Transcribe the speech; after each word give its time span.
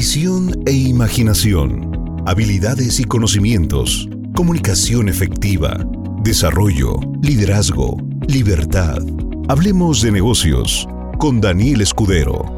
Visión 0.00 0.62
e 0.64 0.70
imaginación. 0.70 2.22
Habilidades 2.24 3.00
y 3.00 3.04
conocimientos. 3.04 4.08
Comunicación 4.32 5.08
efectiva. 5.08 5.76
Desarrollo. 6.22 7.00
Liderazgo. 7.20 7.96
Libertad. 8.28 9.02
Hablemos 9.48 10.00
de 10.00 10.12
negocios 10.12 10.86
con 11.18 11.40
Daniel 11.40 11.80
Escudero. 11.80 12.57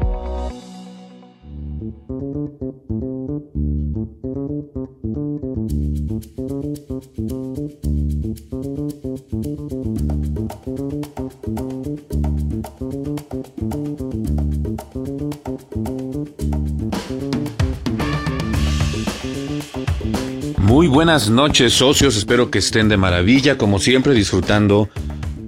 Buenas 21.11 21.29
noches 21.29 21.73
socios, 21.73 22.15
espero 22.15 22.49
que 22.49 22.59
estén 22.59 22.87
de 22.87 22.95
maravilla, 22.95 23.57
como 23.57 23.79
siempre 23.79 24.13
disfrutando 24.13 24.87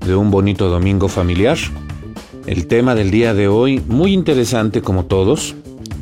de 0.05 0.13
un 0.13 0.29
bonito 0.29 0.67
domingo 0.67 1.07
familiar. 1.07 1.57
El 2.45 2.67
tema 2.67 2.95
del 2.95 3.11
día 3.11 3.33
de 3.33 3.47
hoy, 3.47 3.81
muy 3.87 4.11
interesante 4.11 4.81
como 4.81 5.05
todos, 5.05 5.55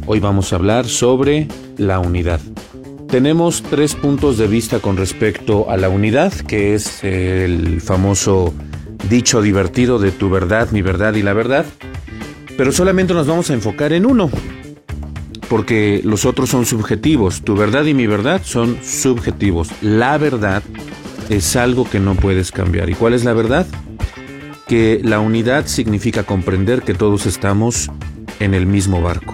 hoy 0.08 0.20
vamos 0.20 0.52
a 0.52 0.56
hablar 0.56 0.88
sobre 0.88 1.48
la 1.78 2.00
unidad. 2.00 2.40
Tenemos 3.08 3.62
tres 3.62 3.94
puntos 3.94 4.40
de 4.40 4.48
vista 4.48 4.80
con 4.80 4.98
respecto 4.98 5.70
a 5.70 5.78
la 5.78 5.90
unidad, 5.90 6.34
que 6.34 6.74
es 6.74 7.04
el 7.04 7.82
famoso 7.82 8.56
dicho 9.12 9.44
divertido 9.44 10.00
de 10.00 10.10
tu 10.10 10.32
verdad, 10.32 10.72
mi 10.72 10.82
verdad 10.82 11.14
y 11.14 11.22
la 11.22 11.34
verdad, 11.34 11.68
pero 12.58 12.72
solamente 12.72 13.14
nos 13.14 13.28
vamos 13.28 13.52
a 13.52 13.54
enfocar 13.54 13.94
en 13.94 14.08
uno, 14.08 14.32
porque 15.52 16.00
los 16.06 16.24
otros 16.24 16.50
son 16.50 16.66
subjetivos. 16.66 17.42
Tu 17.42 17.58
verdad 17.58 17.84
y 17.84 17.94
mi 17.94 18.08
verdad 18.08 18.40
son 18.42 18.78
subjetivos. 18.82 19.68
La 19.82 20.18
verdad 20.18 20.64
es 21.28 21.58
algo 21.58 21.84
que 21.84 22.00
no 22.00 22.16
puedes 22.16 22.54
cambiar. 22.54 22.90
¿Y 22.90 22.94
cuál 22.94 23.14
es 23.14 23.26
la 23.26 23.34
verdad? 23.34 23.68
Que 24.66 25.02
la 25.04 25.20
unidad 25.20 25.68
significa 25.68 26.24
comprender 26.24 26.84
que 26.84 26.94
todos 26.94 27.26
estamos 27.26 27.92
en 28.40 28.54
el 28.54 28.66
mismo 28.66 29.02
barco. 29.02 29.34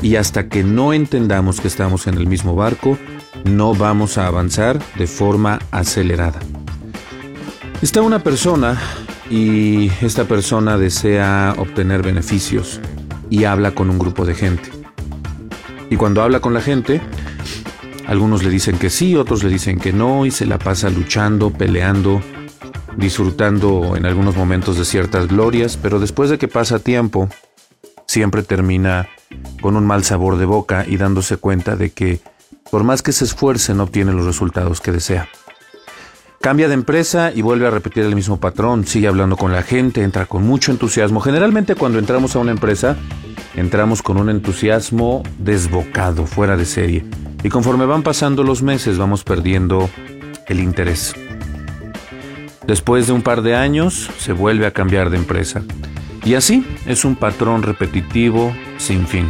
Y 0.00 0.16
hasta 0.16 0.48
que 0.48 0.64
no 0.64 0.94
entendamos 0.94 1.60
que 1.60 1.68
estamos 1.68 2.06
en 2.06 2.14
el 2.14 2.26
mismo 2.26 2.56
barco, 2.56 2.96
no 3.44 3.74
vamos 3.74 4.16
a 4.16 4.28
avanzar 4.28 4.78
de 4.96 5.06
forma 5.06 5.58
acelerada. 5.72 6.40
Está 7.82 8.00
una 8.00 8.20
persona 8.22 8.80
y 9.28 9.90
esta 10.00 10.24
persona 10.24 10.78
desea 10.78 11.54
obtener 11.58 12.00
beneficios 12.02 12.80
y 13.28 13.44
habla 13.44 13.72
con 13.72 13.90
un 13.90 13.98
grupo 13.98 14.24
de 14.24 14.34
gente. 14.34 14.79
Y 15.90 15.96
cuando 15.96 16.22
habla 16.22 16.40
con 16.40 16.54
la 16.54 16.60
gente, 16.62 17.02
algunos 18.06 18.42
le 18.42 18.50
dicen 18.50 18.78
que 18.78 18.90
sí, 18.90 19.16
otros 19.16 19.42
le 19.42 19.50
dicen 19.50 19.78
que 19.78 19.92
no, 19.92 20.24
y 20.24 20.30
se 20.30 20.46
la 20.46 20.58
pasa 20.58 20.88
luchando, 20.88 21.50
peleando, 21.50 22.22
disfrutando 22.96 23.96
en 23.96 24.06
algunos 24.06 24.36
momentos 24.36 24.78
de 24.78 24.84
ciertas 24.84 25.26
glorias, 25.26 25.76
pero 25.76 25.98
después 25.98 26.30
de 26.30 26.38
que 26.38 26.48
pasa 26.48 26.78
tiempo, 26.78 27.28
siempre 28.06 28.42
termina 28.42 29.08
con 29.60 29.76
un 29.76 29.86
mal 29.86 30.04
sabor 30.04 30.38
de 30.38 30.44
boca 30.44 30.84
y 30.86 30.96
dándose 30.96 31.36
cuenta 31.36 31.76
de 31.76 31.90
que 31.90 32.20
por 32.70 32.84
más 32.84 33.02
que 33.02 33.12
se 33.12 33.24
esfuerce 33.24 33.74
no 33.74 33.82
obtiene 33.84 34.12
los 34.12 34.26
resultados 34.26 34.80
que 34.80 34.92
desea. 34.92 35.28
Cambia 36.42 36.68
de 36.68 36.74
empresa 36.74 37.32
y 37.34 37.42
vuelve 37.42 37.66
a 37.66 37.70
repetir 37.70 38.02
el 38.02 38.14
mismo 38.14 38.40
patrón, 38.40 38.86
sigue 38.86 39.08
hablando 39.08 39.36
con 39.36 39.52
la 39.52 39.62
gente, 39.62 40.02
entra 40.02 40.24
con 40.24 40.42
mucho 40.42 40.72
entusiasmo. 40.72 41.20
Generalmente 41.20 41.74
cuando 41.74 41.98
entramos 41.98 42.34
a 42.34 42.38
una 42.38 42.50
empresa 42.50 42.96
entramos 43.56 44.00
con 44.00 44.16
un 44.16 44.30
entusiasmo 44.30 45.22
desbocado, 45.38 46.24
fuera 46.24 46.56
de 46.56 46.64
serie. 46.64 47.04
Y 47.42 47.50
conforme 47.50 47.84
van 47.84 48.02
pasando 48.02 48.42
los 48.42 48.62
meses 48.62 48.96
vamos 48.96 49.22
perdiendo 49.22 49.90
el 50.46 50.60
interés. 50.60 51.14
Después 52.66 53.06
de 53.06 53.12
un 53.12 53.20
par 53.20 53.42
de 53.42 53.54
años 53.54 54.10
se 54.16 54.32
vuelve 54.32 54.64
a 54.64 54.72
cambiar 54.72 55.10
de 55.10 55.18
empresa. 55.18 55.62
Y 56.24 56.36
así 56.36 56.66
es 56.86 57.04
un 57.04 57.16
patrón 57.16 57.62
repetitivo 57.62 58.50
sin 58.78 59.06
fin. 59.06 59.28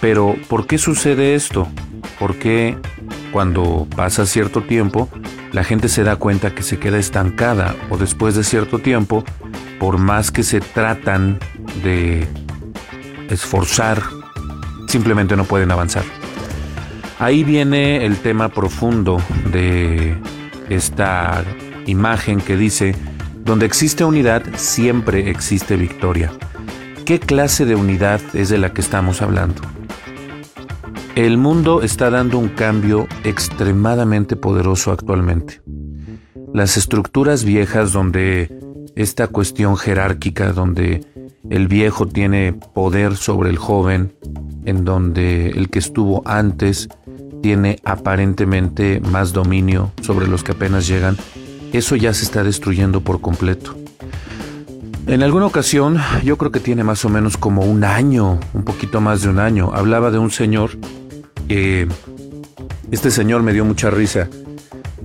Pero, 0.00 0.34
¿por 0.48 0.66
qué 0.66 0.76
sucede 0.76 1.36
esto? 1.36 1.68
¿Por 2.18 2.34
qué 2.34 2.76
cuando 3.32 3.86
pasa 3.94 4.26
cierto 4.26 4.62
tiempo 4.62 5.08
la 5.52 5.64
gente 5.64 5.88
se 5.88 6.04
da 6.04 6.16
cuenta 6.16 6.54
que 6.54 6.62
se 6.62 6.78
queda 6.78 6.98
estancada 6.98 7.74
o 7.90 7.96
después 7.96 8.34
de 8.34 8.44
cierto 8.44 8.78
tiempo, 8.78 9.24
por 9.78 9.98
más 9.98 10.30
que 10.30 10.42
se 10.42 10.60
tratan 10.60 11.38
de 11.82 12.26
esforzar, 13.30 14.02
simplemente 14.86 15.36
no 15.36 15.44
pueden 15.44 15.70
avanzar. 15.70 16.04
Ahí 17.18 17.44
viene 17.44 18.04
el 18.04 18.16
tema 18.18 18.48
profundo 18.48 19.20
de 19.50 20.16
esta 20.68 21.44
imagen 21.86 22.40
que 22.40 22.56
dice, 22.56 22.94
donde 23.44 23.66
existe 23.66 24.04
unidad, 24.04 24.42
siempre 24.56 25.30
existe 25.30 25.76
victoria. 25.76 26.30
¿Qué 27.04 27.18
clase 27.18 27.64
de 27.64 27.74
unidad 27.74 28.20
es 28.34 28.50
de 28.50 28.58
la 28.58 28.72
que 28.72 28.82
estamos 28.82 29.22
hablando? 29.22 29.62
El 31.18 31.36
mundo 31.36 31.82
está 31.82 32.10
dando 32.10 32.38
un 32.38 32.46
cambio 32.46 33.08
extremadamente 33.24 34.36
poderoso 34.36 34.92
actualmente. 34.92 35.60
Las 36.54 36.76
estructuras 36.76 37.42
viejas 37.42 37.92
donde 37.92 38.56
esta 38.94 39.26
cuestión 39.26 39.76
jerárquica, 39.76 40.52
donde 40.52 41.04
el 41.50 41.66
viejo 41.66 42.06
tiene 42.06 42.52
poder 42.52 43.16
sobre 43.16 43.50
el 43.50 43.56
joven, 43.56 44.14
en 44.64 44.84
donde 44.84 45.48
el 45.48 45.70
que 45.70 45.80
estuvo 45.80 46.22
antes 46.24 46.88
tiene 47.42 47.80
aparentemente 47.82 49.00
más 49.00 49.32
dominio 49.32 49.90
sobre 50.02 50.28
los 50.28 50.44
que 50.44 50.52
apenas 50.52 50.86
llegan, 50.86 51.16
eso 51.72 51.96
ya 51.96 52.14
se 52.14 52.22
está 52.22 52.44
destruyendo 52.44 53.00
por 53.00 53.20
completo. 53.20 53.74
En 55.08 55.24
alguna 55.24 55.46
ocasión, 55.46 55.98
yo 56.22 56.36
creo 56.36 56.52
que 56.52 56.60
tiene 56.60 56.84
más 56.84 57.04
o 57.04 57.08
menos 57.08 57.38
como 57.38 57.62
un 57.62 57.82
año, 57.82 58.38
un 58.52 58.62
poquito 58.62 59.00
más 59.00 59.22
de 59.22 59.30
un 59.30 59.40
año, 59.40 59.72
hablaba 59.74 60.10
de 60.10 60.18
un 60.18 60.30
señor, 60.30 60.72
que 61.48 61.88
este 62.90 63.10
señor 63.10 63.42
me 63.42 63.52
dio 63.52 63.64
mucha 63.64 63.90
risa, 63.90 64.28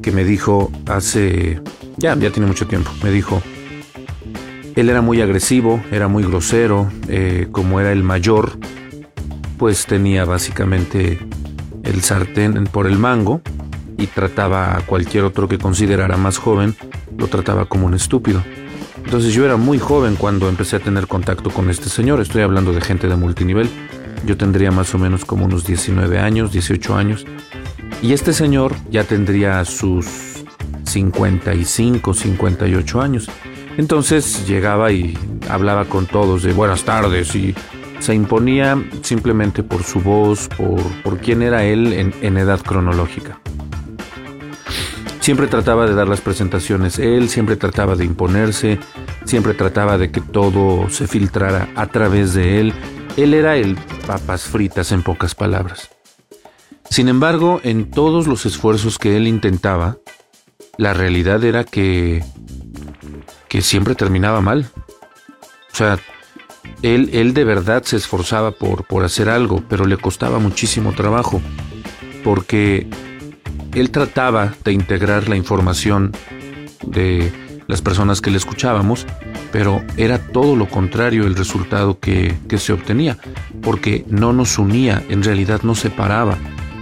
que 0.02 0.12
me 0.12 0.24
dijo 0.24 0.72
hace, 0.86 1.62
ya, 1.98 2.16
ya 2.16 2.30
tiene 2.30 2.48
mucho 2.48 2.68
tiempo, 2.68 2.92
me 3.02 3.12
dijo, 3.12 3.42
él 4.76 4.90
era 4.90 5.02
muy 5.02 5.22
agresivo, 5.22 5.82
era 5.92 6.08
muy 6.08 6.24
grosero, 6.24 6.92
eh, 7.08 7.48
como 7.52 7.80
era 7.80 7.92
el 7.92 8.04
mayor, 8.04 8.58
pues 9.58 9.86
tenía 9.86 10.26
básicamente 10.26 11.20
el 11.84 12.02
sartén 12.02 12.66
por 12.66 12.88
el 12.88 12.98
mango 12.98 13.42
y 13.98 14.08
trataba 14.08 14.76
a 14.76 14.82
cualquier 14.82 15.24
otro 15.24 15.48
que 15.48 15.58
considerara 15.58 16.18
más 16.18 16.38
joven, 16.38 16.76
lo 17.18 17.28
trataba 17.28 17.66
como 17.66 17.86
un 17.86 17.94
estúpido. 17.94 18.44
Entonces 19.06 19.34
yo 19.34 19.46
era 19.46 19.58
muy 19.58 19.80
joven 19.80 20.16
cuando 20.16 20.50
empecé 20.50 20.78
a 20.78 20.80
tener 20.80 21.08
contacto 21.08 21.52
con 21.52 21.70
este 21.70 21.90
señor, 21.90 22.20
estoy 22.20 22.42
hablando 22.42 22.74
de 22.74 22.82
gente 22.82 23.08
de 23.08 23.16
multinivel, 23.16 23.70
yo 24.26 24.38
tendría 24.38 24.72
más 24.72 24.94
o 24.94 24.98
menos 24.98 25.26
como 25.26 25.46
unos 25.46 25.66
19 25.66 26.20
años, 26.20 26.52
18 26.52 26.96
años, 26.96 27.26
y 28.02 28.14
este 28.14 28.34
señor 28.34 28.76
ya 28.90 29.04
tendría 29.04 29.64
sus 29.66 30.06
55, 30.84 32.14
58 32.14 33.02
años. 33.02 33.30
Entonces 33.78 34.48
llegaba 34.48 34.92
y 34.92 35.18
hablaba 35.50 35.86
con 35.86 36.06
todos 36.06 36.44
de 36.44 36.54
buenas 36.54 36.84
tardes 36.84 37.36
y 37.36 37.56
se 38.00 38.14
imponía 38.14 38.78
simplemente 39.02 39.64
por 39.64 39.84
su 39.84 40.02
voz, 40.02 40.50
por, 40.50 40.82
por 41.04 41.20
quién 41.20 41.42
era 41.42 41.64
él 41.64 41.94
en, 41.94 42.14
en 42.22 42.38
edad 42.38 42.60
cronológica. 42.60 43.40
Siempre 45.22 45.48
trataba 45.48 45.88
de 45.88 45.96
dar 45.96 46.10
las 46.10 46.20
presentaciones 46.20 47.00
él, 47.00 47.30
siempre 47.30 47.56
trataba 47.56 47.96
de 47.96 48.04
imponerse, 48.04 48.78
siempre 49.24 49.54
trataba 49.54 49.98
de 49.98 50.12
que 50.12 50.20
todo 50.20 50.90
se 50.90 51.08
filtrara 51.08 51.70
a 51.76 51.88
través 51.88 52.34
de 52.34 52.60
él. 52.60 52.74
Él 53.18 53.34
era 53.34 53.58
el 53.58 53.76
papas 54.08 54.44
fritas 54.44 54.92
en 54.92 55.04
pocas 55.04 55.36
palabras. 55.36 55.90
Sin 56.90 57.08
embargo, 57.08 57.62
en 57.64 57.90
todos 57.90 58.28
los 58.28 58.46
esfuerzos 58.46 58.98
que 59.00 59.18
él 59.18 59.28
intentaba, 59.28 59.98
la 60.78 60.94
realidad 60.94 61.44
era 61.44 61.64
que 61.64 62.24
que 63.54 63.62
siempre 63.62 63.94
terminaba 63.94 64.42
mal. 64.42 64.66
O 65.72 65.76
sea, 65.76 66.00
él, 66.82 67.12
él 67.14 67.36
de 67.36 67.44
verdad 67.44 67.84
se 67.84 67.98
esforzaba 67.98 68.50
por, 68.50 68.86
por 68.86 69.04
hacer 69.04 69.30
algo, 69.30 69.64
pero 69.70 69.86
le 69.86 69.96
costaba 69.96 70.40
muchísimo 70.40 70.94
trabajo, 70.94 71.40
porque 72.24 72.88
él 73.76 73.92
trataba 73.92 74.56
de 74.64 74.74
integrar 74.74 75.30
la 75.30 75.36
información 75.36 76.14
de 76.88 77.32
las 77.68 77.82
personas 77.82 78.22
que 78.22 78.32
le 78.32 78.38
escuchábamos, 78.38 79.06
pero 79.52 79.84
era 79.98 80.20
todo 80.20 80.56
lo 80.56 80.68
contrario 80.68 81.26
el 81.26 81.36
resultado 81.36 82.00
que, 82.00 82.36
se 82.58 82.74
obtenía, 82.74 83.18
porque 83.62 84.06
no 84.10 84.34
nos 84.34 84.58
unía, 84.58 85.04
en 85.10 85.24
realidad 85.24 85.62
nos 85.64 85.80
separaba. 85.80 86.38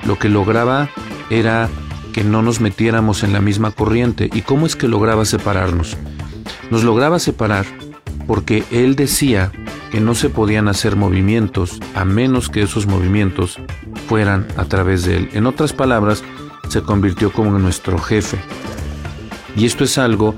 Lo 0.06 0.18
que 0.18 0.30
lograba 0.30 0.90
era 1.30 1.70
que 2.14 2.24
no 2.24 2.42
nos 2.42 2.60
metiéramos 2.60 3.24
en 3.24 3.34
la 3.34 3.42
misma 3.42 3.72
corriente. 3.72 4.30
¿Y 4.34 4.42
cómo 4.42 4.66
es 4.66 4.76
que 4.76 4.88
lograba 4.88 5.26
separarnos? 5.26 5.98
nos 6.72 6.84
lograba 6.84 7.20
separar 7.20 7.66
porque 8.26 8.64
él 8.72 8.96
decía 8.96 9.52
que 9.92 10.00
no 10.00 10.16
se 10.16 10.30
podían 10.30 10.70
hacer 10.70 10.96
movimientos 10.96 11.80
a 11.96 12.06
menos 12.06 12.50
que 12.50 12.62
esos 12.62 12.88
movimientos 12.88 13.60
fueran 14.08 14.48
a 14.56 14.66
través 14.66 15.04
de 15.04 15.18
él. 15.18 15.30
En 15.34 15.46
otras 15.46 15.74
palabras, 15.74 16.24
se 16.70 16.82
convirtió 16.82 17.34
como 17.34 17.60
nuestro 17.60 17.98
jefe. 17.98 18.38
Y 19.58 19.66
esto 19.66 19.84
es 19.84 19.98
algo 19.98 20.34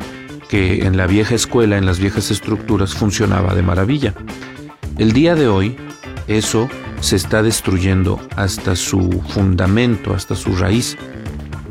que 0.53 0.85
en 0.85 0.97
la 0.97 1.07
vieja 1.07 1.33
escuela, 1.33 1.79
en 1.79 1.87
las 1.87 1.97
viejas 1.97 2.29
estructuras, 2.29 2.93
funcionaba 2.93 3.55
de 3.55 3.63
maravilla. 3.63 4.13
El 4.99 5.11
día 5.11 5.33
de 5.33 5.47
hoy, 5.47 5.75
eso 6.27 6.69
se 6.99 7.15
está 7.15 7.41
destruyendo 7.41 8.19
hasta 8.35 8.75
su 8.75 9.23
fundamento, 9.29 10.13
hasta 10.13 10.35
su 10.35 10.55
raíz. 10.55 10.95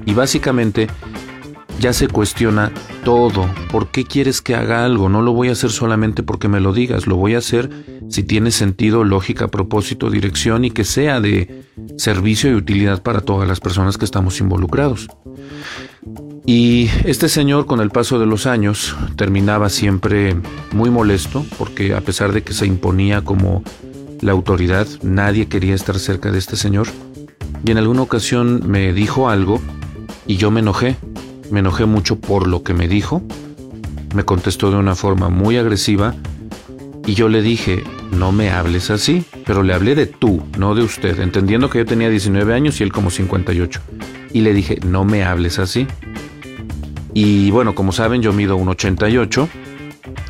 Y 0.05 0.15
básicamente 0.15 0.89
ya 1.79 1.93
se 1.93 2.09
cuestiona 2.09 2.73
todo. 3.05 3.49
¿Por 3.71 3.93
qué 3.93 4.03
quieres 4.03 4.43
que 4.43 4.57
haga 4.57 4.85
algo? 4.85 5.09
No 5.09 5.23
lo 5.23 5.33
voy 5.33 5.51
a 5.51 5.53
hacer 5.53 5.71
solamente 5.71 6.25
porque 6.25 6.49
me 6.49 6.59
lo 6.59 6.73
digas, 6.73 7.07
lo 7.07 7.15
voy 7.15 7.37
a 7.37 7.39
hacer 7.39 7.71
si 8.09 8.25
tiene 8.25 8.51
sentido, 8.51 9.05
lógica, 9.05 9.47
propósito, 9.47 10.11
dirección 10.11 10.65
y 10.65 10.73
que 10.73 10.83
sea 10.83 11.21
de 11.21 11.67
servicio 11.99 12.51
y 12.51 12.55
utilidad 12.55 13.01
para 13.01 13.21
todas 13.21 13.47
las 13.47 13.61
personas 13.61 13.97
que 13.97 14.07
estamos 14.07 14.41
involucrados. 14.41 15.07
Y 16.45 16.91
este 17.05 17.29
señor 17.29 17.67
con 17.67 17.81
el 17.81 17.91
paso 17.91 18.19
de 18.19 18.27
los 18.27 18.47
años 18.47 18.97
terminaba 19.17 19.69
siempre 19.69 20.37
muy 20.73 20.91
molesto 20.91 21.47
porque 21.57 21.95
a 21.95 22.01
pesar 22.01 22.33
de 22.33 22.43
que 22.43 22.53
se 22.53 22.67
imponía 22.67 23.23
como 23.23 23.63
la 24.21 24.33
autoridad, 24.33 24.87
nadie 25.03 25.47
quería 25.47 25.75
estar 25.75 25.99
cerca 25.99 26.33
de 26.33 26.39
este 26.39 26.57
señor. 26.57 26.89
Y 27.65 27.71
en 27.71 27.79
alguna 27.79 28.03
ocasión 28.03 28.63
me 28.67 28.93
dijo 28.93 29.29
algo 29.29 29.61
y 30.27 30.37
yo 30.37 30.51
me 30.51 30.61
enojé 30.61 30.97
me 31.53 31.61
enojé 31.61 31.85
mucho 31.85 32.19
por 32.19 32.47
lo 32.49 32.63
que 32.63 32.73
me 32.73 32.89
dijo. 32.89 33.23
Me 34.15 34.25
contestó 34.25 34.71
de 34.71 34.79
una 34.79 34.95
forma 34.95 35.29
muy 35.29 35.59
agresiva 35.59 36.15
y 37.07 37.13
yo 37.13 37.29
le 37.29 37.43
dije, 37.43 37.85
no 38.11 38.33
me 38.33 38.51
hables 38.51 38.91
así, 38.91 39.25
pero 39.45 39.63
le 39.63 39.75
hablé 39.75 39.95
de 39.95 40.07
tú, 40.07 40.43
no 40.59 40.75
de 40.75 40.83
usted, 40.83 41.21
entendiendo 41.21 41.69
que 41.69 41.79
yo 41.79 41.85
tenía 41.85 42.09
19 42.09 42.55
años 42.55 42.81
y 42.81 42.85
él 42.85 42.93
como 42.93 43.11
58. 43.11 43.81
Y 44.33 44.41
le 44.41 44.55
dije, 44.55 44.79
no 44.83 45.05
me 45.05 45.25
hables 45.25 45.59
así. 45.59 45.87
Y 47.15 47.51
bueno, 47.51 47.75
como 47.75 47.93
saben, 47.93 48.23
yo 48.23 48.33
mido 48.33 48.59
1,88 48.59 49.49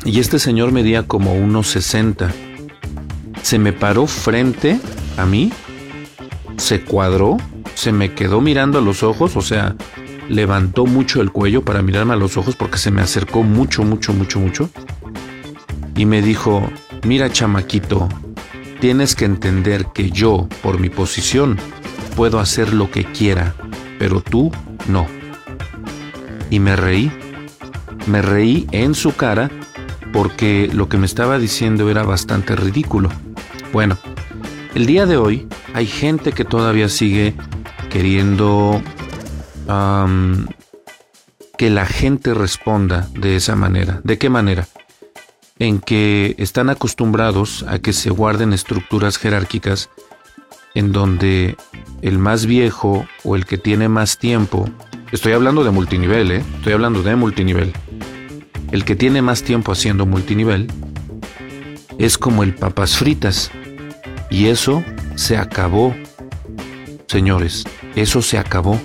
y 0.05 0.19
este 0.19 0.39
señor 0.39 0.71
medía 0.71 1.03
como 1.03 1.35
1,60. 1.35 2.31
Se 3.41 3.59
me 3.59 3.73
paró 3.73 4.07
frente 4.07 4.79
a 5.17 5.25
mí, 5.25 5.51
se 6.57 6.81
cuadró, 6.81 7.37
se 7.75 7.91
me 7.91 8.13
quedó 8.13 8.41
mirando 8.41 8.79
a 8.79 8.81
los 8.81 9.03
ojos, 9.03 9.35
o 9.35 9.41
sea, 9.41 9.75
levantó 10.29 10.85
mucho 10.85 11.21
el 11.21 11.31
cuello 11.31 11.63
para 11.63 11.81
mirarme 11.81 12.13
a 12.13 12.17
los 12.17 12.37
ojos 12.37 12.55
porque 12.55 12.77
se 12.77 12.91
me 12.91 13.01
acercó 13.01 13.43
mucho, 13.43 13.83
mucho, 13.83 14.13
mucho, 14.13 14.39
mucho. 14.39 14.69
Y 15.95 16.05
me 16.05 16.21
dijo, 16.21 16.69
mira 17.03 17.31
chamaquito, 17.31 18.09
tienes 18.79 19.15
que 19.15 19.25
entender 19.25 19.87
que 19.93 20.09
yo, 20.09 20.47
por 20.61 20.79
mi 20.79 20.89
posición, 20.89 21.57
puedo 22.15 22.39
hacer 22.39 22.73
lo 22.73 22.91
que 22.91 23.05
quiera, 23.05 23.55
pero 23.99 24.21
tú 24.21 24.51
no. 24.87 25.22
Y 26.53 26.59
me 26.59 26.75
reí, 26.75 27.11
me 28.05 28.21
reí 28.21 28.67
en 28.71 28.93
su 28.93 29.15
cara 29.15 29.49
porque 30.11 30.69
lo 30.71 30.87
que 30.87 30.99
me 30.99 31.07
estaba 31.07 31.39
diciendo 31.39 31.89
era 31.89 32.03
bastante 32.03 32.55
ridículo. 32.55 33.09
Bueno, 33.71 33.97
el 34.75 34.85
día 34.85 35.07
de 35.07 35.17
hoy 35.17 35.47
hay 35.73 35.87
gente 35.87 36.31
que 36.31 36.45
todavía 36.45 36.89
sigue 36.89 37.33
queriendo 37.89 38.83
que 41.57 41.69
la 41.71 41.87
gente 41.87 42.35
responda 42.35 43.09
de 43.15 43.35
esa 43.35 43.55
manera. 43.55 43.99
¿De 44.03 44.19
qué 44.19 44.29
manera? 44.29 44.67
En 45.57 45.79
que 45.79 46.35
están 46.37 46.69
acostumbrados 46.69 47.65
a 47.67 47.79
que 47.79 47.93
se 47.93 48.11
guarden 48.11 48.53
estructuras 48.53 49.17
jerárquicas 49.17 49.89
en 50.75 50.91
donde 50.91 51.57
el 52.03 52.19
más 52.19 52.45
viejo 52.45 53.07
o 53.23 53.35
el 53.35 53.47
que 53.47 53.57
tiene 53.57 53.89
más 53.89 54.19
tiempo, 54.19 54.69
estoy 55.13 55.33
hablando 55.33 55.63
de 55.63 55.69
multinivel, 55.69 56.31
¿eh? 56.31 56.43
estoy 56.55 56.73
hablando 56.73 57.03
de 57.03 57.15
multinivel, 57.15 57.71
el 58.71 58.83
que 58.83 58.95
tiene 58.95 59.21
más 59.21 59.43
tiempo 59.43 59.71
haciendo 59.71 60.07
multinivel 60.07 60.67
es 61.99 62.17
como 62.17 62.41
el 62.41 62.55
papas 62.55 62.97
fritas. 62.97 63.51
Y 64.31 64.47
eso 64.47 64.83
se 65.15 65.37
acabó, 65.37 65.95
señores, 67.05 67.63
eso 67.95 68.23
se 68.23 68.39
acabó. 68.39 68.81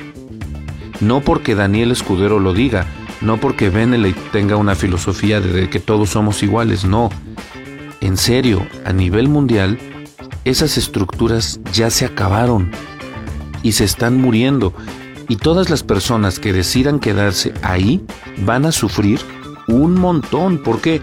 No 1.01 1.23
porque 1.23 1.55
Daniel 1.55 1.91
Escudero 1.91 2.39
lo 2.39 2.53
diga, 2.53 2.87
no 3.23 3.39
porque 3.39 3.71
Beneley 3.71 4.15
tenga 4.31 4.57
una 4.57 4.75
filosofía 4.75 5.41
de 5.41 5.71
que 5.71 5.81
todos 5.81 6.11
somos 6.11 6.43
iguales, 6.43 6.85
no. 6.85 7.09
En 8.03 8.19
serio, 8.19 8.67
a 8.85 8.93
nivel 8.93 9.29
mundial, 9.29 9.79
esas 10.45 10.77
estructuras 10.77 11.61
ya 11.73 11.89
se 11.89 12.05
acabaron 12.05 12.71
y 13.63 13.73
se 13.73 13.85
están 13.85 14.21
muriendo. 14.21 14.75
Y 15.29 15.37
todas 15.37 15.69
las 15.69 15.83
personas 15.83 16.39
que 16.39 16.53
decidan 16.53 17.01
quedarse 17.01 17.53
ahí 17.63 18.05
van 18.45 18.65
a 18.65 18.73
sufrir 18.73 19.21
un 19.69 19.95
montón. 19.95 20.59
¿Por 20.59 20.81
qué? 20.81 21.01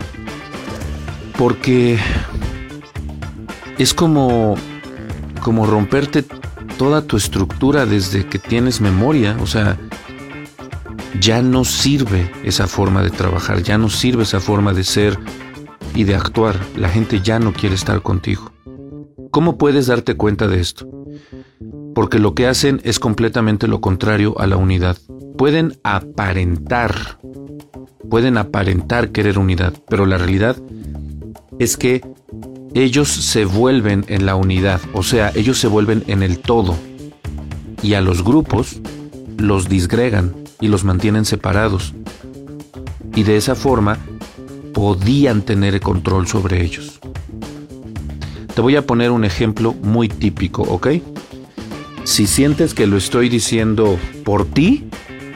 Porque 1.38 2.00
es 3.77 3.94
como, 3.94 4.56
como 5.42 5.68
romperte 5.68 6.24
toda 6.77 7.04
tu 7.04 7.18
estructura 7.18 7.86
desde 7.86 8.25
que 8.25 8.39
tienes 8.39 8.81
memoria, 8.81 9.38
o 9.42 9.48
sea, 9.48 9.77
ya 11.19 11.42
no 11.42 11.63
sirve 11.63 12.31
esa 12.44 12.68
forma 12.68 13.01
de 13.01 13.10
trabajar, 13.10 13.62
ya 13.62 13.78
no 13.78 13.89
sirve 13.89 14.24
esa 14.24 14.39
forma 14.39 14.74
de 14.74 14.83
ser 14.83 15.18
y 15.94 16.04
de 16.04 16.16
actuar. 16.16 16.56
La 16.75 16.89
gente 16.89 17.21
ya 17.21 17.39
no 17.39 17.54
quiere 17.54 17.75
estar 17.75 18.01
contigo. 18.01 18.51
¿Cómo 19.31 19.57
puedes 19.57 19.88
darte 19.88 20.16
cuenta 20.16 20.48
de 20.48 20.60
esto? 20.60 20.88
Porque 21.95 22.19
lo 22.19 22.36
que 22.36 22.45
hacen 22.45 22.81
es 22.83 23.00
completamente 23.00 23.68
lo 23.68 23.80
contrario 23.80 24.38
a 24.38 24.45
la 24.45 24.57
unidad. 24.57 24.97
Pueden 25.38 25.80
aparentar, 25.83 27.18
pueden 28.09 28.38
aparentar 28.38 29.12
querer 29.12 29.39
unidad, 29.39 29.74
pero 29.88 30.06
la 30.06 30.18
realidad 30.18 30.57
es 31.57 31.77
que 31.77 32.01
ellos 32.74 33.07
se 33.07 33.45
vuelven 33.45 34.03
en 34.09 34.25
la 34.25 34.36
unidad, 34.36 34.81
o 34.94 35.01
sea, 35.01 35.31
ellos 35.36 35.57
se 35.57 35.68
vuelven 35.68 36.03
en 36.07 36.21
el 36.21 36.39
todo. 36.39 36.75
Y 37.81 37.94
a 37.94 38.01
los 38.01 38.24
grupos 38.24 38.81
los 39.38 39.69
disgregan 39.69 40.36
y 40.59 40.68
los 40.68 40.83
mantienen 40.83 41.24
separados. 41.24 41.94
Y 43.15 43.24
de 43.24 43.38
esa 43.38 43.56
forma 43.56 43.97
podían 44.74 45.44
tener 45.44 45.80
control 45.80 46.27
sobre 46.27 46.62
ellos. 46.62 47.00
Te 48.53 48.59
voy 48.59 48.75
a 48.75 48.86
poner 48.86 49.12
un 49.12 49.24
ejemplo 49.24 49.74
muy 49.81 50.09
típico, 50.09 50.64
¿ok? 50.64 50.87
Si 52.06 52.26
sientes 52.26 52.74
que 52.74 52.88
lo 52.88 52.95
estoy 52.95 53.28
diciendo 53.28 54.00
por 54.24 54.45
ti, 54.45 54.88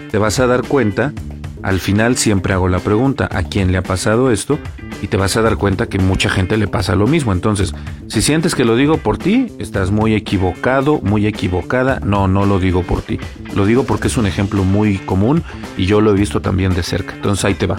te 0.09 0.17
vas 0.17 0.39
a 0.39 0.47
dar 0.47 0.65
cuenta, 0.65 1.13
al 1.61 1.79
final 1.79 2.15
siempre 2.15 2.53
hago 2.53 2.69
la 2.69 2.79
pregunta, 2.79 3.27
¿a 3.31 3.43
quién 3.43 3.73
le 3.73 3.77
ha 3.77 3.83
pasado 3.83 4.31
esto? 4.31 4.57
y 5.01 5.07
te 5.07 5.17
vas 5.17 5.37
a 5.37 5.41
dar 5.41 5.57
cuenta 5.57 5.87
que 5.87 5.99
mucha 5.99 6.29
gente 6.29 6.57
le 6.57 6.67
pasa 6.67 6.95
lo 6.95 7.07
mismo. 7.07 7.31
Entonces, 7.31 7.73
si 8.07 8.21
sientes 8.21 8.55
que 8.55 8.65
lo 8.65 8.75
digo 8.75 8.97
por 8.97 9.17
ti, 9.17 9.47
estás 9.59 9.91
muy 9.91 10.13
equivocado, 10.13 10.99
muy 11.01 11.25
equivocada. 11.25 11.99
No, 12.03 12.27
no 12.27 12.45
lo 12.45 12.59
digo 12.59 12.83
por 12.83 13.01
ti. 13.01 13.19
Lo 13.55 13.65
digo 13.65 13.83
porque 13.85 14.07
es 14.07 14.17
un 14.17 14.25
ejemplo 14.25 14.63
muy 14.63 14.97
común 14.97 15.43
y 15.77 15.85
yo 15.85 16.01
lo 16.01 16.11
he 16.11 16.15
visto 16.15 16.41
también 16.41 16.73
de 16.73 16.83
cerca. 16.83 17.13
Entonces 17.15 17.45
ahí 17.45 17.53
te 17.53 17.67
va. 17.67 17.77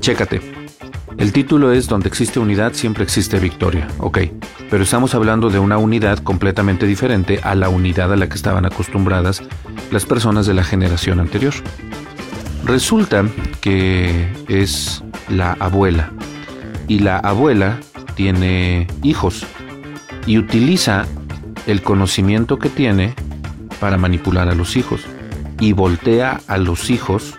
Chécate. 0.00 0.57
El 1.18 1.32
título 1.32 1.72
es 1.72 1.88
Donde 1.88 2.06
existe 2.08 2.38
unidad, 2.38 2.74
siempre 2.74 3.02
existe 3.02 3.40
victoria. 3.40 3.88
Ok, 3.98 4.18
pero 4.70 4.84
estamos 4.84 5.16
hablando 5.16 5.50
de 5.50 5.58
una 5.58 5.76
unidad 5.76 6.18
completamente 6.20 6.86
diferente 6.86 7.40
a 7.42 7.56
la 7.56 7.68
unidad 7.68 8.12
a 8.12 8.16
la 8.16 8.28
que 8.28 8.36
estaban 8.36 8.64
acostumbradas 8.64 9.42
las 9.90 10.06
personas 10.06 10.46
de 10.46 10.54
la 10.54 10.62
generación 10.62 11.18
anterior. 11.18 11.54
Resulta 12.64 13.24
que 13.60 14.28
es 14.46 15.02
la 15.28 15.54
abuela 15.54 16.12
y 16.86 17.00
la 17.00 17.18
abuela 17.18 17.80
tiene 18.14 18.86
hijos 19.02 19.44
y 20.24 20.38
utiliza 20.38 21.04
el 21.66 21.82
conocimiento 21.82 22.60
que 22.60 22.68
tiene 22.68 23.14
para 23.80 23.98
manipular 23.98 24.48
a 24.48 24.54
los 24.54 24.76
hijos 24.76 25.00
y 25.58 25.72
voltea 25.72 26.40
a 26.46 26.58
los 26.58 26.90
hijos 26.90 27.34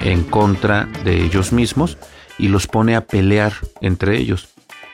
en 0.00 0.24
contra 0.24 0.88
de 1.04 1.24
ellos 1.24 1.52
mismos 1.52 1.98
y 2.38 2.48
los 2.48 2.66
pone 2.66 2.96
a 2.96 3.06
pelear 3.06 3.52
entre 3.80 4.18
ellos. 4.18 4.48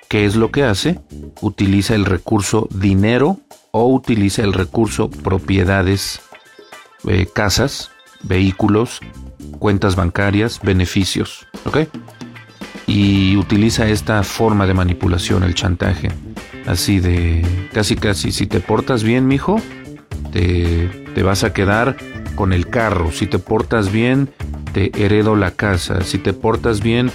¿Qué 0.09 0.27
es 0.27 0.37
lo 0.37 0.51
que 0.51 0.65
hace? 0.65 1.01
Utiliza 1.41 1.95
el 1.95 2.05
recurso 2.05 2.69
dinero 2.71 3.39
o 3.71 3.87
utiliza 3.89 4.43
el 4.43 4.53
recurso 4.53 5.11
propiedades, 5.11 6.21
eh, 7.09 7.27
casas, 7.33 7.91
vehículos, 8.23 9.01
cuentas 9.59 9.97
bancarias, 9.97 10.61
beneficios. 10.63 11.47
¿Ok? 11.65 11.89
Y 12.87 13.37
utiliza 13.37 13.89
esta 13.89 14.23
forma 14.23 14.67
de 14.67 14.75
manipulación, 14.75 15.45
el 15.45 15.55
chantaje. 15.55 16.11
Así 16.67 17.01
de 17.01 17.43
casi 17.73 17.97
casi, 17.97 18.33
si 18.33 18.47
te 18.47 18.61
portas 18.61 19.03
bien, 19.03 19.27
mijo, 19.27 19.61
te, 20.31 20.89
te 21.15 21.23
vas 21.23 21.43
a 21.43 21.53
quedar 21.53 21.97
con 22.35 22.53
el 22.53 22.69
carro. 22.69 23.11
Si 23.13 23.27
te 23.27 23.39
portas 23.39 23.91
bien, 23.91 24.31
te 24.73 24.91
heredo 25.03 25.37
la 25.37 25.53
casa. 25.53 26.03
Si 26.03 26.19
te 26.19 26.33
portas 26.33 26.81
bien, 26.83 27.11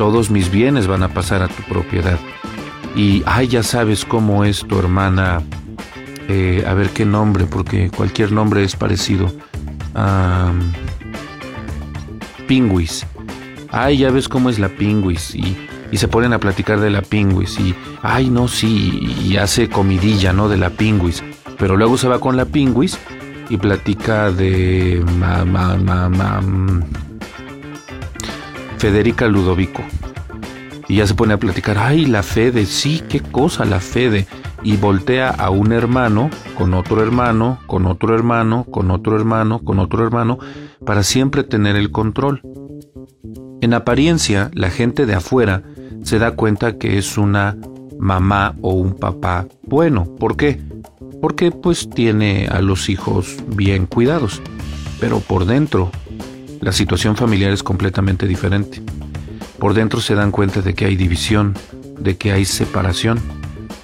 todos 0.00 0.30
mis 0.30 0.50
bienes 0.50 0.86
van 0.86 1.02
a 1.02 1.10
pasar 1.10 1.42
a 1.42 1.48
tu 1.48 1.62
propiedad. 1.64 2.18
y, 2.96 3.22
ay, 3.26 3.48
ya 3.48 3.62
sabes 3.62 4.06
cómo 4.06 4.46
es 4.46 4.66
tu 4.66 4.78
hermana, 4.78 5.42
eh, 6.26 6.64
a 6.66 6.72
ver 6.72 6.88
qué 6.88 7.04
nombre, 7.04 7.44
porque 7.44 7.90
cualquier 7.90 8.32
nombre 8.32 8.64
es 8.64 8.76
parecido. 8.76 9.30
a 9.94 10.52
pingüis. 12.46 13.06
Ay, 13.70 13.98
ya 13.98 14.10
ves 14.10 14.26
cómo 14.26 14.48
es 14.48 14.58
la 14.58 14.70
pingüis. 14.70 15.34
Y, 15.34 15.54
se 15.92 16.08
ponen 16.08 16.32
a 16.32 16.38
platicar 16.38 16.80
de 16.80 16.88
la 16.88 17.02
pingüis. 17.02 17.60
Y, 17.60 17.74
ay, 18.00 18.30
no, 18.30 18.48
sí, 18.48 19.14
y 19.22 19.36
hace 19.36 19.68
comidilla, 19.68 20.32
¿no? 20.32 20.48
De 20.48 20.56
la 20.56 20.70
pingüis. 20.70 21.22
Pero 21.58 21.76
luego 21.76 21.98
se 21.98 22.08
va 22.08 22.20
con 22.20 22.38
la 22.38 22.46
pingüis 22.46 22.98
y 23.50 23.58
platica 23.58 24.32
de 24.32 25.04
Federica 28.80 29.28
Ludovico. 29.28 29.82
Y 30.88 30.96
ya 30.96 31.06
se 31.06 31.14
pone 31.14 31.34
a 31.34 31.38
platicar, 31.38 31.78
ay, 31.78 32.06
la 32.06 32.22
Fede, 32.22 32.66
sí, 32.66 33.02
qué 33.08 33.20
cosa 33.20 33.64
la 33.64 33.78
Fede. 33.78 34.26
Y 34.62 34.76
voltea 34.76 35.28
a 35.28 35.50
un 35.50 35.72
hermano, 35.72 36.30
con 36.56 36.74
otro 36.74 37.02
hermano, 37.02 37.60
con 37.66 37.86
otro 37.86 38.14
hermano, 38.14 38.64
con 38.64 38.90
otro 38.90 39.16
hermano, 39.16 39.60
con 39.60 39.78
otro 39.78 40.02
hermano, 40.02 40.38
para 40.84 41.02
siempre 41.02 41.44
tener 41.44 41.76
el 41.76 41.92
control. 41.92 42.42
En 43.60 43.74
apariencia, 43.74 44.50
la 44.54 44.70
gente 44.70 45.06
de 45.06 45.14
afuera 45.14 45.62
se 46.02 46.18
da 46.18 46.32
cuenta 46.32 46.78
que 46.78 46.98
es 46.98 47.18
una 47.18 47.56
mamá 47.98 48.56
o 48.62 48.72
un 48.72 48.94
papá 48.94 49.46
bueno. 49.62 50.16
¿Por 50.16 50.36
qué? 50.36 50.58
porque 51.20 51.50
pues 51.50 51.88
tiene 51.90 52.48
a 52.50 52.60
los 52.62 52.88
hijos 52.88 53.36
bien 53.54 53.86
cuidados, 53.86 54.40
pero 54.98 55.20
por 55.20 55.44
dentro 55.44 55.90
la 56.60 56.72
situación 56.72 57.16
familiar 57.16 57.52
es 57.52 57.62
completamente 57.62 58.26
diferente. 58.26 58.82
Por 59.58 59.74
dentro 59.74 60.00
se 60.00 60.14
dan 60.14 60.30
cuenta 60.30 60.62
de 60.62 60.74
que 60.74 60.86
hay 60.86 60.96
división, 60.96 61.54
de 61.98 62.16
que 62.16 62.32
hay 62.32 62.44
separación, 62.44 63.20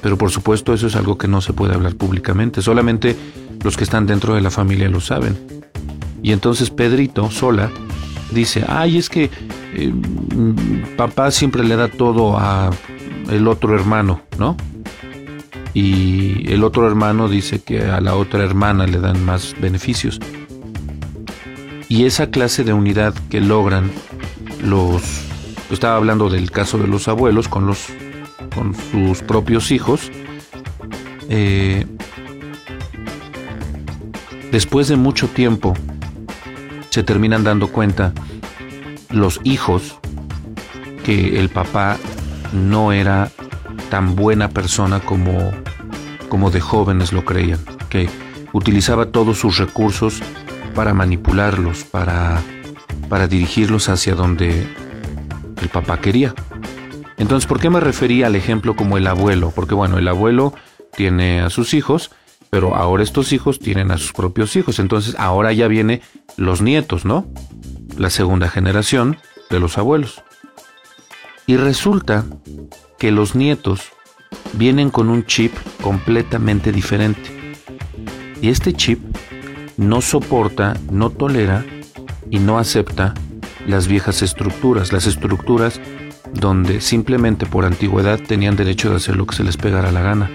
pero 0.00 0.16
por 0.16 0.30
supuesto 0.30 0.72
eso 0.72 0.86
es 0.86 0.96
algo 0.96 1.18
que 1.18 1.28
no 1.28 1.40
se 1.40 1.52
puede 1.52 1.74
hablar 1.74 1.94
públicamente, 1.96 2.62
solamente 2.62 3.16
los 3.62 3.76
que 3.76 3.84
están 3.84 4.06
dentro 4.06 4.34
de 4.34 4.40
la 4.40 4.50
familia 4.50 4.88
lo 4.88 5.00
saben. 5.00 5.36
Y 6.22 6.32
entonces 6.32 6.70
Pedrito, 6.70 7.30
sola, 7.30 7.70
dice, 8.30 8.64
ay, 8.68 8.98
es 8.98 9.08
que 9.08 9.30
eh, 9.74 9.92
papá 10.96 11.30
siempre 11.30 11.64
le 11.64 11.76
da 11.76 11.88
todo 11.88 12.38
a 12.38 12.70
el 13.30 13.48
otro 13.48 13.74
hermano, 13.74 14.22
¿no? 14.38 14.56
y 15.76 16.50
el 16.50 16.64
otro 16.64 16.86
hermano 16.86 17.28
dice 17.28 17.60
que 17.60 17.82
a 17.82 18.00
la 18.00 18.14
otra 18.14 18.42
hermana 18.42 18.86
le 18.86 18.98
dan 18.98 19.22
más 19.26 19.54
beneficios. 19.60 20.18
Y 21.88 22.04
esa 22.04 22.30
clase 22.30 22.64
de 22.64 22.72
unidad 22.72 23.14
que 23.30 23.40
logran 23.40 23.90
los... 24.62 25.02
Estaba 25.70 25.96
hablando 25.96 26.28
del 26.28 26.50
caso 26.50 26.78
de 26.78 26.86
los 26.86 27.08
abuelos 27.08 27.48
con, 27.48 27.66
los, 27.66 27.86
con 28.54 28.74
sus 28.74 29.22
propios 29.22 29.70
hijos. 29.70 30.10
Eh, 31.28 31.86
después 34.52 34.88
de 34.88 34.96
mucho 34.96 35.28
tiempo 35.28 35.74
se 36.90 37.02
terminan 37.02 37.42
dando 37.42 37.68
cuenta 37.68 38.12
los 39.10 39.40
hijos 39.42 39.98
que 41.04 41.40
el 41.40 41.48
papá 41.48 41.96
no 42.52 42.92
era 42.92 43.30
tan 43.90 44.14
buena 44.14 44.48
persona 44.48 45.00
como 45.00 45.52
como 46.28 46.50
de 46.50 46.60
jóvenes 46.60 47.12
lo 47.12 47.24
creían, 47.24 47.60
que 47.88 48.08
utilizaba 48.52 49.06
todos 49.06 49.38
sus 49.38 49.58
recursos 49.58 50.20
para 50.76 50.92
manipularlos, 50.92 51.84
para, 51.84 52.42
para 53.08 53.26
dirigirlos 53.26 53.88
hacia 53.88 54.14
donde 54.14 54.68
el 55.60 55.68
papá 55.70 55.98
quería. 56.00 56.34
Entonces, 57.16 57.48
¿por 57.48 57.58
qué 57.58 57.70
me 57.70 57.80
refería 57.80 58.26
al 58.26 58.36
ejemplo 58.36 58.76
como 58.76 58.98
el 58.98 59.06
abuelo? 59.06 59.52
Porque 59.54 59.74
bueno, 59.74 59.96
el 59.96 60.06
abuelo 60.06 60.52
tiene 60.94 61.40
a 61.40 61.48
sus 61.48 61.72
hijos, 61.72 62.10
pero 62.50 62.76
ahora 62.76 63.02
estos 63.02 63.32
hijos 63.32 63.58
tienen 63.58 63.90
a 63.90 63.96
sus 63.96 64.12
propios 64.12 64.54
hijos. 64.54 64.78
Entonces, 64.78 65.16
ahora 65.18 65.52
ya 65.54 65.66
viene 65.66 66.02
los 66.36 66.60
nietos, 66.60 67.06
¿no? 67.06 67.26
La 67.96 68.10
segunda 68.10 68.48
generación 68.48 69.16
de 69.48 69.60
los 69.60 69.78
abuelos. 69.78 70.22
Y 71.46 71.56
resulta 71.56 72.26
que 72.98 73.12
los 73.12 73.34
nietos 73.34 73.92
vienen 74.52 74.90
con 74.90 75.08
un 75.08 75.24
chip 75.24 75.54
completamente 75.80 76.70
diferente. 76.70 77.56
Y 78.42 78.50
este 78.50 78.74
chip 78.74 79.00
no 79.76 80.00
soporta, 80.00 80.74
no 80.90 81.10
tolera 81.10 81.64
y 82.30 82.38
no 82.38 82.58
acepta 82.58 83.14
las 83.66 83.88
viejas 83.88 84.22
estructuras, 84.22 84.92
las 84.92 85.06
estructuras 85.06 85.80
donde 86.32 86.80
simplemente 86.80 87.46
por 87.46 87.64
antigüedad 87.64 88.20
tenían 88.20 88.56
derecho 88.56 88.90
de 88.90 88.96
hacer 88.96 89.16
lo 89.16 89.26
que 89.26 89.36
se 89.36 89.44
les 89.44 89.56
pegara 89.56 89.92
la 89.92 90.02
gana. 90.02 90.30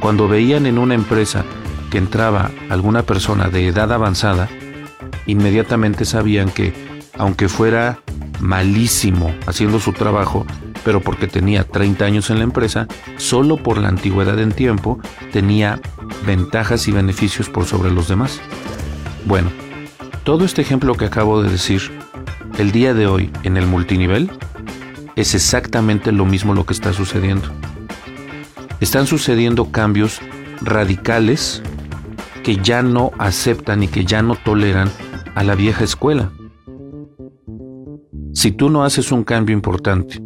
Cuando 0.00 0.28
veían 0.28 0.66
en 0.66 0.78
una 0.78 0.94
empresa 0.94 1.44
que 1.90 1.98
entraba 1.98 2.50
alguna 2.68 3.02
persona 3.02 3.48
de 3.48 3.68
edad 3.68 3.92
avanzada, 3.92 4.48
inmediatamente 5.26 6.04
sabían 6.04 6.50
que, 6.50 6.72
aunque 7.18 7.48
fuera 7.48 7.98
malísimo 8.40 9.34
haciendo 9.46 9.78
su 9.78 9.92
trabajo, 9.92 10.46
pero 10.84 11.00
porque 11.00 11.26
tenía 11.26 11.64
30 11.64 12.04
años 12.04 12.30
en 12.30 12.38
la 12.38 12.44
empresa, 12.44 12.86
solo 13.16 13.56
por 13.56 13.78
la 13.78 13.88
antigüedad 13.88 14.38
en 14.38 14.52
tiempo 14.52 14.98
tenía 15.32 15.80
ventajas 16.26 16.88
y 16.88 16.92
beneficios 16.92 17.48
por 17.48 17.64
sobre 17.64 17.90
los 17.90 18.08
demás. 18.08 18.40
Bueno, 19.26 19.50
todo 20.24 20.44
este 20.44 20.62
ejemplo 20.62 20.94
que 20.94 21.06
acabo 21.06 21.42
de 21.42 21.50
decir, 21.50 21.82
el 22.58 22.72
día 22.72 22.94
de 22.94 23.06
hoy 23.06 23.30
en 23.42 23.56
el 23.56 23.66
multinivel, 23.66 24.30
es 25.16 25.34
exactamente 25.34 26.12
lo 26.12 26.24
mismo 26.24 26.54
lo 26.54 26.64
que 26.64 26.72
está 26.72 26.92
sucediendo. 26.92 27.48
Están 28.80 29.06
sucediendo 29.06 29.70
cambios 29.70 30.20
radicales 30.62 31.62
que 32.42 32.56
ya 32.56 32.82
no 32.82 33.10
aceptan 33.18 33.82
y 33.82 33.88
que 33.88 34.04
ya 34.04 34.22
no 34.22 34.34
toleran 34.34 34.90
a 35.34 35.44
la 35.44 35.54
vieja 35.54 35.84
escuela. 35.84 36.30
Si 38.32 38.52
tú 38.52 38.70
no 38.70 38.84
haces 38.84 39.12
un 39.12 39.24
cambio 39.24 39.54
importante 39.54 40.22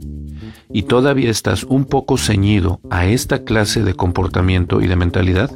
y 0.74 0.82
todavía 0.82 1.30
estás 1.30 1.62
un 1.62 1.84
poco 1.84 2.18
ceñido 2.18 2.80
a 2.90 3.06
esta 3.06 3.44
clase 3.44 3.84
de 3.84 3.94
comportamiento 3.94 4.80
y 4.80 4.88
de 4.88 4.96
mentalidad, 4.96 5.48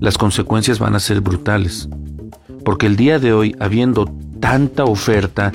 las 0.00 0.18
consecuencias 0.18 0.78
van 0.78 0.94
a 0.94 1.00
ser 1.00 1.22
brutales. 1.22 1.88
Porque 2.62 2.84
el 2.84 2.96
día 2.96 3.18
de 3.18 3.32
hoy, 3.32 3.56
habiendo 3.58 4.04
tanta 4.38 4.84
oferta, 4.84 5.50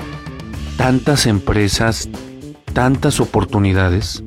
tantas 0.76 1.26
empresas, 1.26 2.08
tantas 2.72 3.20
oportunidades, 3.20 4.24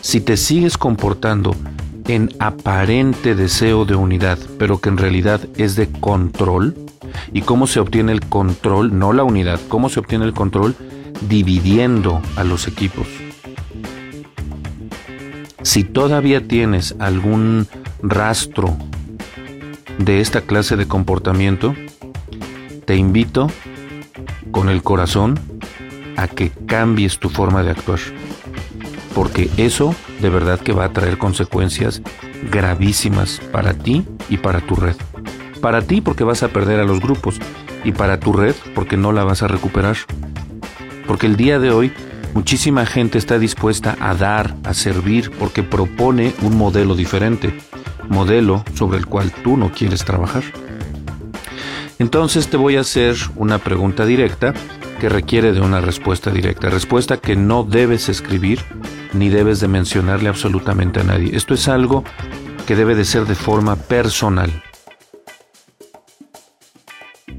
si 0.00 0.20
te 0.20 0.36
sigues 0.36 0.76
comportando 0.76 1.54
en 2.08 2.30
aparente 2.40 3.36
deseo 3.36 3.84
de 3.84 3.94
unidad, 3.94 4.40
pero 4.58 4.80
que 4.80 4.88
en 4.88 4.96
realidad 4.96 5.40
es 5.56 5.76
de 5.76 5.88
control, 5.88 6.74
¿y 7.32 7.42
cómo 7.42 7.68
se 7.68 7.78
obtiene 7.78 8.10
el 8.10 8.22
control? 8.22 8.98
No 8.98 9.12
la 9.12 9.22
unidad, 9.22 9.60
¿cómo 9.68 9.88
se 9.88 10.00
obtiene 10.00 10.24
el 10.24 10.32
control? 10.32 10.74
Dividiendo 11.22 12.22
a 12.36 12.44
los 12.44 12.68
equipos. 12.68 13.06
Si 15.62 15.84
todavía 15.84 16.46
tienes 16.46 16.94
algún 16.98 17.66
rastro 18.02 18.76
de 19.98 20.20
esta 20.20 20.42
clase 20.42 20.76
de 20.76 20.86
comportamiento, 20.86 21.74
te 22.84 22.96
invito 22.96 23.48
con 24.50 24.68
el 24.68 24.82
corazón 24.82 25.38
a 26.16 26.26
que 26.26 26.50
cambies 26.50 27.18
tu 27.18 27.28
forma 27.28 27.62
de 27.62 27.70
actuar. 27.70 27.98
Porque 29.14 29.50
eso 29.56 29.94
de 30.20 30.30
verdad 30.30 30.60
que 30.60 30.72
va 30.72 30.84
a 30.84 30.92
traer 30.92 31.18
consecuencias 31.18 32.02
gravísimas 32.50 33.40
para 33.52 33.74
ti 33.74 34.06
y 34.28 34.38
para 34.38 34.60
tu 34.60 34.74
red. 34.74 34.96
Para 35.60 35.82
ti 35.82 36.00
porque 36.00 36.24
vas 36.24 36.42
a 36.42 36.48
perder 36.48 36.80
a 36.80 36.84
los 36.84 37.00
grupos 37.00 37.38
y 37.84 37.92
para 37.92 38.20
tu 38.20 38.32
red 38.32 38.54
porque 38.74 38.96
no 38.96 39.12
la 39.12 39.24
vas 39.24 39.42
a 39.42 39.48
recuperar. 39.48 39.96
Porque 41.08 41.26
el 41.26 41.36
día 41.36 41.58
de 41.58 41.72
hoy 41.72 41.92
muchísima 42.34 42.86
gente 42.86 43.18
está 43.18 43.38
dispuesta 43.38 43.96
a 43.98 44.14
dar, 44.14 44.54
a 44.62 44.74
servir, 44.74 45.32
porque 45.38 45.64
propone 45.64 46.34
un 46.42 46.56
modelo 46.56 46.94
diferente, 46.94 47.58
modelo 48.08 48.62
sobre 48.74 48.98
el 48.98 49.06
cual 49.06 49.32
tú 49.32 49.56
no 49.56 49.72
quieres 49.72 50.04
trabajar. 50.04 50.44
Entonces 51.98 52.48
te 52.48 52.56
voy 52.56 52.76
a 52.76 52.80
hacer 52.80 53.16
una 53.34 53.58
pregunta 53.58 54.06
directa 54.06 54.54
que 55.00 55.08
requiere 55.08 55.52
de 55.52 55.60
una 55.60 55.80
respuesta 55.80 56.30
directa, 56.30 56.70
respuesta 56.70 57.16
que 57.16 57.36
no 57.36 57.64
debes 57.64 58.08
escribir 58.08 58.60
ni 59.12 59.30
debes 59.30 59.60
de 59.60 59.68
mencionarle 59.68 60.28
absolutamente 60.28 61.00
a 61.00 61.04
nadie. 61.04 61.34
Esto 61.34 61.54
es 61.54 61.68
algo 61.68 62.04
que 62.66 62.76
debe 62.76 62.94
de 62.94 63.04
ser 63.04 63.24
de 63.24 63.34
forma 63.34 63.76
personal. 63.76 64.62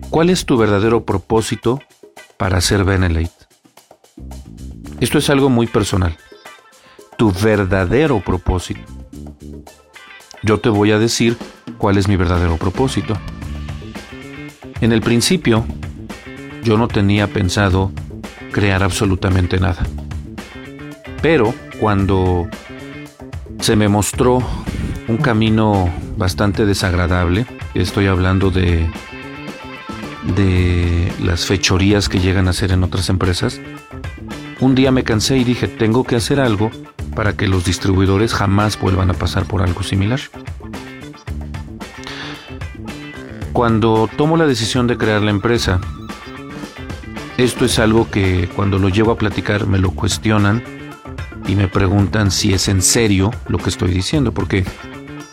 ¿Cuál 0.10 0.32
es 0.32 0.46
tu 0.46 0.58
verdadero 0.58 1.06
propósito 1.06 1.80
para 2.38 2.62
ser 2.62 2.84
Benelete? 2.84 3.49
Esto 5.00 5.18
es 5.18 5.30
algo 5.30 5.50
muy 5.50 5.68
personal. 5.68 6.18
Tu 7.18 7.32
verdadero 7.32 8.20
propósito. 8.20 8.82
Yo 10.44 10.60
te 10.60 10.70
voy 10.70 10.92
a 10.92 11.00
decir 11.00 11.38
cuál 11.78 11.98
es 11.98 12.08
mi 12.08 12.18
verdadero 12.18 12.58
propósito. 12.58 13.18
En 14.82 14.92
el 14.92 15.02
principio, 15.02 15.66
yo 16.64 16.78
no 16.78 16.88
tenía 16.88 17.28
pensado 17.28 17.92
crear 18.52 18.84
absolutamente 18.84 19.60
nada. 19.60 19.86
Pero 21.22 21.54
cuando 21.80 22.48
se 23.62 23.76
me 23.76 23.88
mostró 23.88 24.42
un 25.08 25.18
camino 25.18 25.90
bastante 26.18 26.66
desagradable, 26.66 27.46
estoy 27.74 28.08
hablando 28.08 28.52
de 28.52 28.90
de 30.36 31.12
las 31.22 31.46
fechorías 31.46 32.10
que 32.10 32.20
llegan 32.20 32.48
a 32.48 32.52
hacer 32.52 32.72
en 32.72 32.84
otras 32.84 33.10
empresas, 33.10 33.60
un 34.62 34.76
día 34.76 34.92
me 34.92 35.04
cansé 35.04 35.38
y 35.38 35.44
dije, 35.44 35.68
tengo 35.68 36.04
que 36.04 36.16
hacer 36.16 36.40
algo 36.40 36.70
para 37.16 37.34
que 37.34 37.48
los 37.48 37.66
distribuidores 37.66 38.34
jamás 38.34 38.80
vuelvan 38.80 39.10
a 39.10 39.14
pasar 39.14 39.46
por 39.46 39.62
algo 39.62 39.84
similar. 39.84 40.20
Cuando 43.54 44.10
tomo 44.16 44.38
la 44.38 44.46
decisión 44.46 44.88
de 44.88 44.98
crear 44.98 45.22
la 45.22 45.32
empresa, 45.32 45.80
esto 47.38 47.66
es 47.66 47.80
algo 47.80 48.10
que 48.10 48.50
cuando 48.56 48.80
lo 48.80 48.90
llevo 48.90 49.12
a 49.12 49.18
platicar 49.18 49.66
me 49.66 49.80
lo 49.80 49.92
cuestionan 49.92 50.64
y 51.48 51.56
me 51.56 51.68
preguntan 51.68 52.32
si 52.32 52.54
es 52.54 52.68
en 52.68 52.82
serio 52.82 53.32
lo 53.48 53.58
que 53.58 53.70
estoy 53.70 53.92
diciendo, 53.92 54.34
porque 54.34 54.66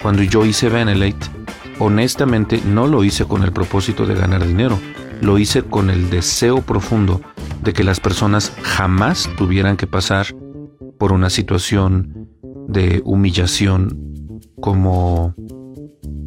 cuando 0.01 0.23
yo 0.23 0.45
hice 0.45 0.69
Benelate, 0.69 1.27
honestamente 1.79 2.63
no 2.65 2.87
lo 2.87 3.05
hice 3.05 3.25
con 3.25 3.43
el 3.43 3.53
propósito 3.53 4.07
de 4.07 4.15
ganar 4.15 4.47
dinero, 4.47 4.79
lo 5.21 5.39
hice 5.39 5.63
con 5.63 5.91
el 5.91 6.11
deseo 6.11 6.63
profundo 6.63 7.21
de 7.67 7.73
que 7.73 7.83
las 7.83 7.99
personas 7.99 8.53
jamás 8.63 9.29
tuvieran 9.37 9.77
que 9.77 9.89
pasar 9.89 10.29
por 10.99 11.13
una 11.13 11.31
situación 11.31 12.29
de 12.69 13.03
humillación 13.05 14.41
como 14.61 15.35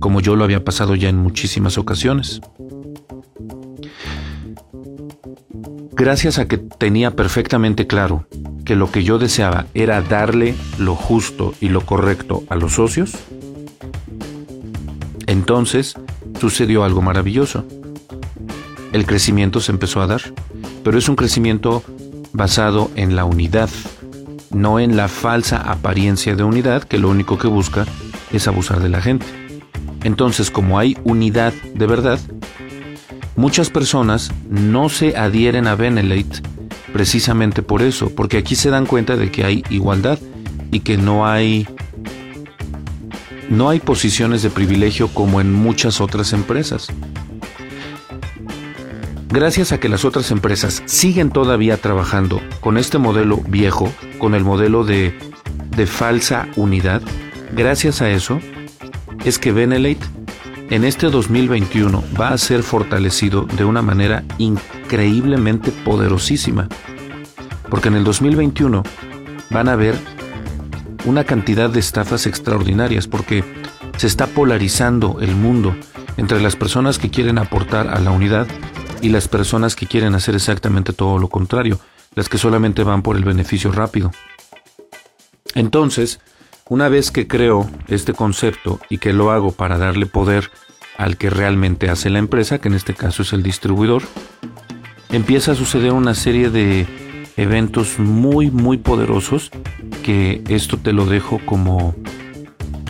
como 0.01 0.19
yo 0.19 0.35
lo 0.35 0.43
había 0.43 0.65
pasado 0.65 0.95
ya 0.95 1.07
en 1.07 1.17
muchísimas 1.17 1.77
ocasiones. 1.77 2.41
Gracias 5.93 6.39
a 6.39 6.47
que 6.47 6.57
tenía 6.57 7.15
perfectamente 7.15 7.87
claro 7.87 8.27
que 8.65 8.75
lo 8.75 8.91
que 8.91 9.03
yo 9.03 9.17
deseaba 9.17 9.65
era 9.73 10.01
darle 10.01 10.55
lo 10.77 10.95
justo 10.95 11.53
y 11.61 11.69
lo 11.69 11.85
correcto 11.85 12.43
a 12.49 12.55
los 12.55 12.73
socios, 12.73 13.13
entonces 15.25 15.95
sucedió 16.39 16.83
algo 16.83 17.01
maravilloso. 17.01 17.65
El 18.91 19.05
crecimiento 19.05 19.59
se 19.59 19.71
empezó 19.71 20.01
a 20.01 20.07
dar, 20.07 20.21
pero 20.83 20.97
es 20.97 21.09
un 21.09 21.15
crecimiento 21.15 21.83
basado 22.33 22.91
en 22.95 23.15
la 23.15 23.25
unidad, 23.25 23.69
no 24.51 24.79
en 24.79 24.97
la 24.97 25.07
falsa 25.07 25.57
apariencia 25.57 26.35
de 26.35 26.43
unidad 26.43 26.83
que 26.83 26.99
lo 26.99 27.09
único 27.09 27.37
que 27.37 27.47
busca 27.47 27.85
es 28.31 28.47
abusar 28.47 28.81
de 28.81 28.89
la 28.89 29.01
gente. 29.01 29.25
Entonces, 30.03 30.51
como 30.51 30.79
hay 30.79 30.97
unidad 31.03 31.53
de 31.73 31.87
verdad, 31.87 32.19
muchas 33.35 33.69
personas 33.69 34.31
no 34.49 34.89
se 34.89 35.17
adhieren 35.17 35.67
a 35.67 35.75
Benelate 35.75 36.41
precisamente 36.93 37.61
por 37.61 37.81
eso, 37.81 38.09
porque 38.15 38.37
aquí 38.37 38.55
se 38.55 38.69
dan 38.69 38.85
cuenta 38.85 39.15
de 39.15 39.31
que 39.31 39.45
hay 39.45 39.63
igualdad 39.69 40.19
y 40.71 40.81
que 40.81 40.97
no 40.97 41.27
hay 41.27 41.67
no 43.49 43.69
hay 43.69 43.79
posiciones 43.79 44.43
de 44.43 44.51
privilegio 44.51 45.07
como 45.07 45.41
en 45.41 45.51
muchas 45.51 46.01
otras 46.01 46.33
empresas. 46.33 46.87
Gracias 49.31 49.71
a 49.71 49.79
que 49.79 49.89
las 49.89 50.05
otras 50.05 50.31
empresas 50.31 50.81
siguen 50.85 51.29
todavía 51.29 51.77
trabajando 51.77 52.41
con 52.61 52.79
este 52.79 52.97
modelo 52.97 53.37
viejo, 53.37 53.93
con 54.17 54.33
el 54.33 54.43
modelo 54.43 54.83
de, 54.83 55.15
de 55.69 55.85
falsa 55.85 56.47
unidad, 56.55 57.03
gracias 57.55 58.01
a 58.01 58.09
eso 58.09 58.39
es 59.23 59.37
que 59.37 59.51
Benelate 59.51 59.99
en 60.71 60.83
este 60.83 61.11
2021 61.11 62.03
va 62.19 62.29
a 62.29 62.37
ser 62.39 62.63
fortalecido 62.63 63.43
de 63.43 63.65
una 63.65 63.83
manera 63.83 64.23
increíblemente 64.39 65.71
poderosísima. 65.71 66.67
Porque 67.69 67.89
en 67.89 67.95
el 67.95 68.03
2021 68.03 68.81
van 69.51 69.69
a 69.69 69.73
haber 69.73 69.95
una 71.05 71.23
cantidad 71.23 71.69
de 71.69 71.79
estafas 71.79 72.25
extraordinarias 72.25 73.07
porque 73.07 73.43
se 73.97 74.07
está 74.07 74.25
polarizando 74.25 75.19
el 75.21 75.35
mundo 75.35 75.75
entre 76.17 76.41
las 76.41 76.55
personas 76.55 76.97
que 76.97 77.09
quieren 77.09 77.37
aportar 77.37 77.87
a 77.89 77.99
la 77.99 78.11
unidad 78.11 78.47
y 79.01 79.09
las 79.09 79.27
personas 79.27 79.75
que 79.75 79.87
quieren 79.87 80.15
hacer 80.15 80.35
exactamente 80.35 80.93
todo 80.93 81.17
lo 81.19 81.29
contrario, 81.29 81.79
las 82.15 82.29
que 82.29 82.37
solamente 82.37 82.83
van 82.83 83.01
por 83.01 83.15
el 83.15 83.23
beneficio 83.23 83.71
rápido. 83.71 84.11
Entonces, 85.55 86.19
una 86.67 86.89
vez 86.89 87.11
que 87.11 87.27
creo 87.27 87.69
este 87.87 88.13
concepto 88.13 88.79
y 88.89 88.99
que 88.99 89.13
lo 89.13 89.31
hago 89.31 89.51
para 89.51 89.77
darle 89.77 90.05
poder 90.05 90.51
al 90.97 91.17
que 91.17 91.29
realmente 91.29 91.89
hace 91.89 92.09
la 92.09 92.19
empresa, 92.19 92.59
que 92.59 92.67
en 92.67 92.75
este 92.75 92.93
caso 92.93 93.23
es 93.23 93.33
el 93.33 93.41
distribuidor, 93.41 94.03
empieza 95.09 95.53
a 95.53 95.55
suceder 95.55 95.93
una 95.93 96.13
serie 96.13 96.49
de 96.49 96.85
eventos 97.37 97.99
muy 97.99 98.51
muy 98.51 98.77
poderosos 98.77 99.49
que 100.03 100.43
esto 100.49 100.77
te 100.77 100.91
lo 100.91 101.05
dejo 101.05 101.39
como 101.45 101.95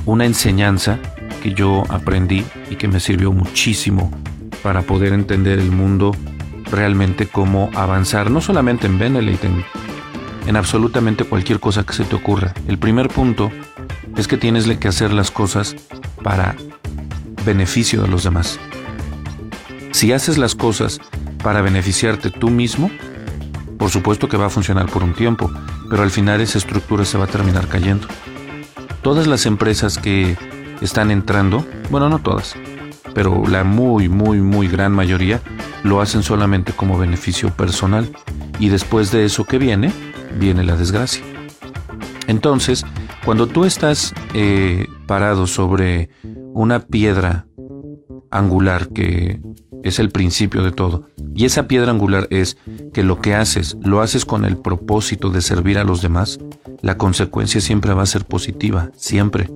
una 0.06 0.26
enseñanza 0.26 1.00
que 1.44 1.54
yo 1.54 1.84
aprendí 1.90 2.44
y 2.70 2.76
que 2.76 2.88
me 2.88 3.00
sirvió 3.00 3.32
muchísimo 3.32 4.12
para 4.62 4.82
poder 4.82 5.14
entender 5.14 5.60
el 5.60 5.72
mundo 5.72 6.16
realmente 6.72 7.28
cómo 7.28 7.70
avanzar, 7.76 8.30
no 8.30 8.42
solamente 8.42 8.88
en 8.88 9.00
Benelete, 9.00 9.48
en, 9.48 9.66
en 10.48 10.56
absolutamente 10.56 11.24
cualquier 11.24 11.60
cosa 11.60 11.84
que 11.84 11.94
se 11.94 12.04
te 12.04 12.16
ocurra. 12.16 12.54
El 12.68 12.78
primer 12.78 13.10
punto 13.10 13.52
es 14.18 14.28
que 14.28 14.38
tienes 14.38 14.66
que 14.78 14.88
hacer 14.88 15.14
las 15.14 15.32
cosas 15.32 15.76
para 16.24 16.56
beneficio 17.46 18.02
de 18.02 18.08
los 18.08 18.24
demás. 18.24 18.60
Si 19.92 20.12
haces 20.12 20.38
las 20.38 20.56
cosas 20.56 21.00
para 21.44 21.62
beneficiarte 21.62 22.30
tú 22.30 22.50
mismo, 22.50 22.92
por 23.78 23.90
supuesto 23.90 24.28
que 24.28 24.38
va 24.38 24.48
a 24.48 24.50
funcionar 24.50 24.88
por 24.88 25.04
un 25.04 25.14
tiempo, 25.14 25.52
pero 25.90 26.04
al 26.04 26.12
final 26.12 26.42
esa 26.42 26.58
estructura 26.58 27.06
se 27.06 27.18
va 27.18 27.26
a 27.26 27.28
terminar 27.28 27.68
cayendo. 27.68 28.08
Todas 29.02 29.26
las 29.26 29.46
empresas 29.46 29.98
que 29.98 30.38
están 30.82 31.12
entrando, 31.12 31.66
bueno, 31.90 32.10
no 32.10 32.20
todas, 32.20 32.56
pero 33.14 33.44
la 33.48 33.64
muy, 33.64 34.10
muy, 34.10 34.42
muy 34.42 34.68
gran 34.68 34.92
mayoría 34.92 35.42
lo 35.84 36.02
hacen 36.02 36.24
solamente 36.24 36.74
como 36.74 36.98
beneficio 36.98 37.50
personal. 37.52 38.10
Y 38.60 38.70
después 38.70 39.12
de 39.12 39.26
eso 39.26 39.46
que 39.46 39.58
viene, 39.58 39.92
viene 40.38 40.64
la 40.64 40.76
desgracia. 40.76 41.24
Entonces, 42.28 42.86
cuando 43.26 43.48
tú 43.48 43.66
estás 43.66 44.14
eh, 44.34 44.88
parado 45.08 45.48
sobre 45.48 46.10
una 46.54 46.80
piedra 46.80 47.48
angular 48.32 48.90
que 48.90 49.42
es 49.84 50.00
el 50.00 50.10
principio 50.10 50.64
de 50.64 50.72
todo. 50.72 51.10
Y 51.36 51.46
esa 51.46 51.68
piedra 51.68 51.92
angular 51.92 52.28
es 52.30 52.58
que 52.94 53.04
lo 53.04 53.22
que 53.22 53.34
haces, 53.34 53.78
lo 53.82 54.02
haces 54.02 54.26
con 54.26 54.46
el 54.46 54.58
propósito 54.58 55.30
de 55.30 55.42
servir 55.42 55.78
a 55.78 55.84
los 55.84 56.02
demás, 56.02 56.40
la 56.82 56.98
consecuencia 56.98 57.62
siempre 57.62 57.94
va 57.94 58.04
a 58.04 58.08
ser 58.08 58.26
positiva, 58.26 58.92
siempre. 58.96 59.50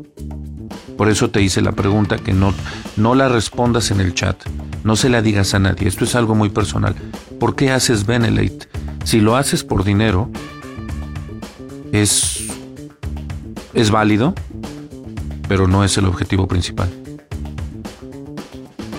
Por 1.04 1.12
eso 1.12 1.30
te 1.30 1.42
hice 1.42 1.62
la 1.62 1.74
pregunta 1.74 2.18
que 2.18 2.32
no, 2.32 2.54
no 2.96 3.13
la 3.13 3.28
respondas 3.28 3.92
en 3.92 4.00
el 4.00 4.13
chat, 4.13 4.42
no 4.86 4.96
se 4.96 5.10
la 5.10 5.22
digas 5.22 5.54
a 5.54 5.60
nadie, 5.60 5.86
esto 5.86 6.06
es 6.06 6.16
algo 6.16 6.34
muy 6.34 6.48
personal. 6.48 6.96
¿Por 7.42 7.58
qué 7.58 7.72
haces 7.72 8.06
Benelate? 8.06 8.70
Si 9.04 9.20
lo 9.20 9.36
haces 9.36 9.66
por 9.66 9.84
dinero, 9.84 10.30
es, 11.92 12.46
es 13.74 13.92
válido, 13.92 14.34
pero 15.50 15.68
no 15.68 15.84
es 15.84 15.98
el 15.98 16.06
objetivo 16.06 16.48
principal. 16.48 16.89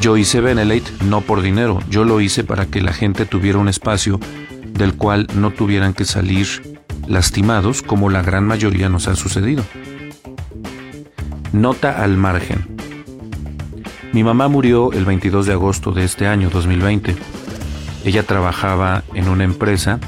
Yo 0.02 0.18
hice 0.18 0.42
Benelate 0.42 0.92
no 1.06 1.22
por 1.22 1.40
dinero, 1.40 1.78
yo 1.88 2.04
lo 2.04 2.20
hice 2.20 2.44
para 2.44 2.66
que 2.66 2.82
la 2.82 2.92
gente 2.92 3.24
tuviera 3.24 3.56
un 3.56 3.68
espacio 3.70 4.20
del 4.74 4.92
cual 4.92 5.26
no 5.36 5.52
tuvieran 5.52 5.94
que 5.94 6.04
salir 6.04 6.76
lastimados 7.08 7.80
como 7.80 8.10
la 8.10 8.20
gran 8.20 8.46
mayoría 8.46 8.90
nos 8.90 9.08
ha 9.08 9.16
sucedido. 9.16 9.64
Nota 11.54 12.02
al 12.02 12.16
margen. 12.16 12.66
Mi 14.12 14.24
mamá 14.24 14.48
murió 14.48 14.92
el 14.92 15.04
22 15.04 15.46
de 15.46 15.52
agosto 15.52 15.92
de 15.92 16.02
este 16.02 16.26
año 16.26 16.50
2020. 16.50 17.14
Ella 18.04 18.24
trabajaba 18.24 19.04
en 19.14 19.28
una 19.28 19.44
empresa 19.44 20.00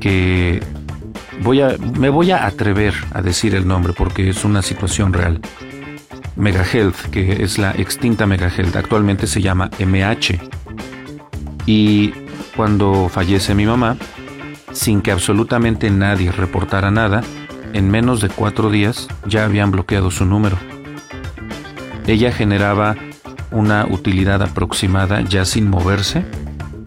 que 0.00 0.60
voy 1.42 1.60
a, 1.60 1.76
me 1.96 2.08
voy 2.08 2.32
a 2.32 2.44
atrever 2.44 2.92
a 3.12 3.22
decir 3.22 3.54
el 3.54 3.68
nombre 3.68 3.92
porque 3.92 4.28
es 4.28 4.44
una 4.44 4.62
situación 4.62 5.12
real. 5.12 5.40
Megahealth, 6.34 7.08
que 7.12 7.44
es 7.44 7.56
la 7.56 7.70
extinta 7.70 8.26
Megahealth, 8.26 8.74
actualmente 8.74 9.28
se 9.28 9.40
llama 9.40 9.70
MH. 9.78 10.40
Y 11.66 12.12
cuando 12.56 13.08
fallece 13.08 13.54
mi 13.54 13.64
mamá, 13.64 13.96
sin 14.72 15.02
que 15.02 15.12
absolutamente 15.12 15.88
nadie 15.88 16.32
reportara 16.32 16.90
nada, 16.90 17.22
en 17.72 17.90
menos 17.90 18.20
de 18.20 18.28
cuatro 18.28 18.70
días 18.70 19.08
ya 19.26 19.44
habían 19.44 19.70
bloqueado 19.70 20.10
su 20.10 20.24
número. 20.24 20.58
Ella 22.06 22.32
generaba 22.32 22.96
una 23.50 23.86
utilidad 23.86 24.42
aproximada 24.42 25.22
ya 25.22 25.44
sin 25.44 25.68
moverse 25.68 26.24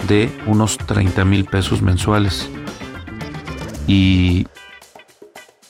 de 0.08 0.32
unos 0.46 0.78
30 0.78 1.26
mil 1.26 1.46
pesos 1.46 1.82
mensuales. 1.82 2.50
Y 3.88 4.48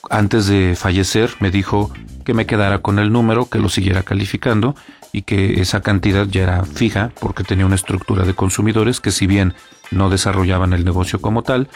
antes 0.08 0.46
de 0.46 0.76
fallecer 0.76 1.30
me 1.40 1.50
dijo, 1.50 1.92
que 2.24 2.34
me 2.34 2.46
quedara 2.46 2.78
con 2.78 2.98
el 2.98 3.12
número, 3.12 3.48
que 3.48 3.58
lo 3.58 3.68
siguiera 3.68 4.02
calificando 4.02 4.76
y 5.12 5.22
que 5.22 5.60
esa 5.60 5.80
cantidad 5.80 6.26
ya 6.26 6.42
era 6.42 6.64
fija 6.64 7.10
porque 7.20 7.44
tenía 7.44 7.66
una 7.66 7.74
estructura 7.74 8.24
de 8.24 8.34
consumidores 8.34 9.00
que 9.00 9.10
si 9.10 9.26
bien 9.26 9.54
no 9.90 10.10
desarrollaban 10.10 10.72
el 10.72 10.84
negocio 10.84 11.20
como 11.20 11.42
tal, 11.42 11.68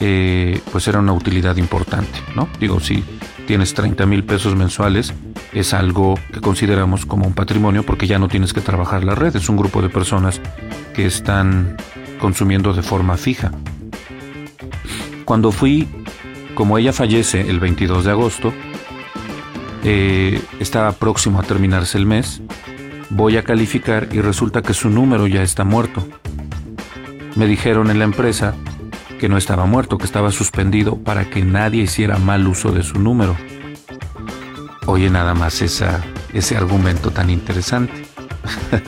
eh, 0.00 0.60
pues 0.70 0.86
era 0.86 1.00
una 1.00 1.12
utilidad 1.12 1.56
importante, 1.56 2.20
¿no? 2.36 2.48
Digo, 2.60 2.80
si 2.80 3.02
tienes 3.46 3.74
30 3.74 4.06
mil 4.06 4.24
pesos 4.24 4.54
mensuales, 4.54 5.12
es 5.52 5.74
algo 5.74 6.18
que 6.32 6.40
consideramos 6.40 7.06
como 7.06 7.26
un 7.26 7.32
patrimonio 7.32 7.82
porque 7.82 8.06
ya 8.06 8.18
no 8.18 8.28
tienes 8.28 8.52
que 8.52 8.60
trabajar 8.60 9.04
la 9.04 9.14
red, 9.14 9.34
es 9.34 9.48
un 9.48 9.56
grupo 9.56 9.82
de 9.82 9.88
personas 9.88 10.40
que 10.94 11.06
están 11.06 11.76
consumiendo 12.20 12.72
de 12.72 12.82
forma 12.82 13.16
fija. 13.16 13.50
Cuando 15.24 15.52
fui, 15.52 15.88
como 16.54 16.78
ella 16.78 16.92
fallece 16.92 17.48
el 17.48 17.60
22 17.60 18.04
de 18.04 18.10
agosto, 18.10 18.52
eh, 19.84 20.40
estaba 20.60 20.92
próximo 20.92 21.40
a 21.40 21.42
terminarse 21.42 21.98
el 21.98 22.06
mes, 22.06 22.40
voy 23.10 23.36
a 23.36 23.42
calificar 23.42 24.08
y 24.12 24.20
resulta 24.20 24.62
que 24.62 24.74
su 24.74 24.90
número 24.90 25.26
ya 25.26 25.42
está 25.42 25.64
muerto. 25.64 26.06
Me 27.36 27.46
dijeron 27.46 27.90
en 27.90 27.98
la 27.98 28.04
empresa 28.04 28.54
que 29.18 29.28
no 29.28 29.36
estaba 29.36 29.66
muerto, 29.66 29.98
que 29.98 30.04
estaba 30.04 30.30
suspendido 30.30 30.96
para 30.96 31.28
que 31.28 31.44
nadie 31.44 31.82
hiciera 31.82 32.18
mal 32.18 32.46
uso 32.46 32.72
de 32.72 32.82
su 32.82 32.98
número. 32.98 33.36
Oye 34.86 35.10
nada 35.10 35.34
más 35.34 35.60
esa, 35.60 36.02
ese 36.32 36.56
argumento 36.56 37.10
tan 37.10 37.28
interesante. 37.28 37.92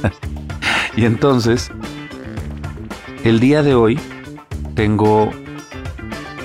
y 0.97 1.05
entonces, 1.05 1.71
el 3.25 3.41
día 3.41 3.63
de 3.63 3.75
hoy 3.75 4.01
tengo 4.75 5.31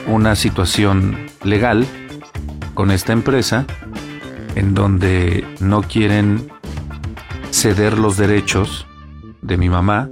una 0.08 0.36
situación 0.36 1.18
legal 1.44 1.86
con 2.74 2.92
esta 2.92 3.14
empresa 3.14 3.66
en 4.56 4.74
donde 4.74 5.46
no 5.60 5.84
quieren 5.84 6.50
ceder 7.52 7.98
los 7.98 8.18
derechos 8.18 8.86
de 9.42 9.58
mi 9.58 9.70
mamá 9.70 10.10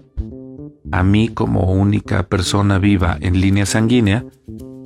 a 0.94 1.02
mí 1.02 1.28
como 1.28 1.72
única 1.72 2.22
persona 2.22 2.78
viva 2.78 3.18
en 3.20 3.42
línea 3.42 3.66
sanguínea 3.66 4.26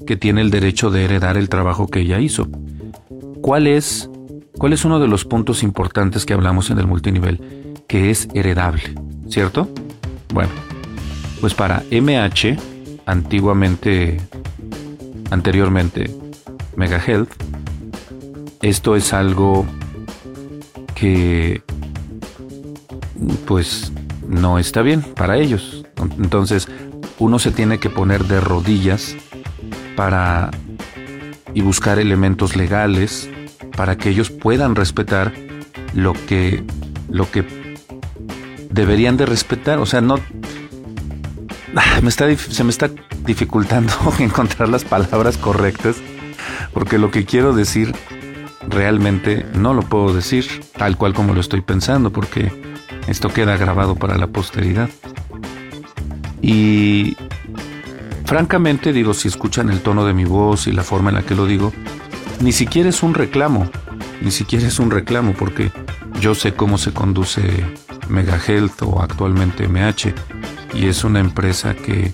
que 0.06 0.16
tiene 0.16 0.40
el 0.40 0.52
derecho 0.52 0.90
de 0.90 1.04
heredar 1.04 1.36
el 1.36 1.50
trabajo 1.50 1.88
que 1.88 2.00
ella 2.00 2.18
hizo. 2.22 2.48
¿Cuál 3.42 3.68
es, 3.68 4.10
cuál 4.58 4.72
es 4.72 4.86
uno 4.86 5.02
de 5.02 5.10
los 5.10 5.26
puntos 5.26 5.64
importantes 5.64 6.26
que 6.26 6.34
hablamos 6.34 6.70
en 6.70 6.80
el 6.80 6.88
multinivel? 6.88 7.74
Que 7.90 8.10
es 8.10 8.30
heredable, 8.34 8.96
¿cierto? 9.28 9.70
Bueno, 10.34 10.52
pues 11.42 11.54
para 11.54 11.84
MH, 11.92 12.58
antiguamente, 13.06 14.22
anteriormente 15.30 16.10
Mega 16.78 17.04
Health, 17.06 17.32
esto 18.62 18.96
es 18.96 19.12
algo 19.12 19.66
que 20.96 21.62
pues 23.46 23.92
no 24.26 24.58
está 24.58 24.82
bien 24.84 25.02
para 25.02 25.38
ellos. 25.38 25.84
Entonces, 26.18 26.68
uno 27.20 27.40
se 27.40 27.52
tiene 27.52 27.80
que 27.80 27.90
poner 27.90 28.26
de 28.26 28.40
rodillas 28.40 29.16
para 29.96 30.52
y 31.54 31.62
buscar 31.62 31.98
elementos 31.98 32.56
legales 32.56 33.30
para 33.76 33.98
que 33.98 34.10
ellos 34.10 34.30
puedan 34.30 34.76
respetar 34.76 35.34
lo 35.94 36.14
que 36.14 36.64
lo 37.10 37.30
que 37.32 37.46
deberían 38.70 39.18
de 39.18 39.26
respetar, 39.26 39.80
o 39.80 39.86
sea, 39.86 40.02
no 40.02 40.18
me 42.02 42.10
está, 42.10 42.36
se 42.36 42.64
me 42.64 42.70
está 42.70 42.90
dificultando 43.26 43.94
encontrar 44.20 44.70
las 44.70 44.84
palabras 44.84 45.38
correctas 45.38 45.98
porque 46.74 46.98
lo 46.98 47.12
que 47.12 47.26
quiero 47.26 47.54
decir 47.54 47.96
realmente 48.68 49.46
no 49.54 49.74
lo 49.74 49.82
puedo 49.82 50.14
decir 50.14 50.46
tal 50.78 50.98
cual 50.98 51.14
como 51.14 51.34
lo 51.34 51.42
estoy 51.42 51.62
pensando 51.62 52.12
porque 52.12 52.52
esto 53.08 53.30
queda 53.30 53.58
grabado 53.58 53.96
para 53.96 54.18
la 54.18 54.28
posteridad. 54.28 54.90
Y 56.42 57.16
francamente 58.26 58.94
digo, 58.94 59.14
si 59.14 59.28
escuchan 59.28 59.70
el 59.70 59.82
tono 59.82 60.06
de 60.06 60.14
mi 60.14 60.26
voz 60.26 60.68
y 60.68 60.72
la 60.72 60.84
forma 60.84 61.10
en 61.10 61.16
la 61.16 61.24
que 61.24 61.36
lo 61.36 61.46
digo, 61.46 61.74
ni 62.42 62.52
siquiera 62.52 62.90
es 62.90 63.04
un 63.04 63.14
reclamo, 63.14 63.70
ni 64.22 64.32
siquiera 64.32 64.68
es 64.68 64.80
un 64.80 64.92
reclamo 64.92 65.34
porque 65.34 65.72
yo 66.22 66.36
sé 66.36 66.54
cómo 66.54 66.78
se 66.78 66.94
conduce 66.94 67.42
Mega 68.10 68.40
Health 68.46 68.82
o 68.84 69.02
actualmente 69.02 69.68
MH 69.68 70.14
y 70.74 70.88
es 70.88 71.04
una 71.04 71.20
empresa 71.20 71.76
que 71.76 72.14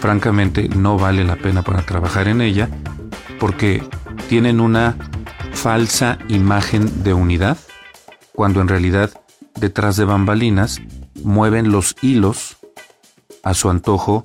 francamente 0.00 0.68
no 0.68 0.98
vale 0.98 1.24
la 1.24 1.36
pena 1.36 1.62
para 1.62 1.82
trabajar 1.82 2.28
en 2.28 2.40
ella 2.40 2.68
porque 3.38 3.82
tienen 4.28 4.60
una 4.60 4.96
falsa 5.52 6.18
imagen 6.28 7.02
de 7.02 7.14
unidad 7.14 7.58
cuando 8.32 8.60
en 8.60 8.68
realidad 8.68 9.10
detrás 9.56 9.96
de 9.96 10.04
bambalinas 10.04 10.80
mueven 11.22 11.70
los 11.70 11.96
hilos 12.02 12.56
a 13.42 13.54
su 13.54 13.70
antojo 13.70 14.24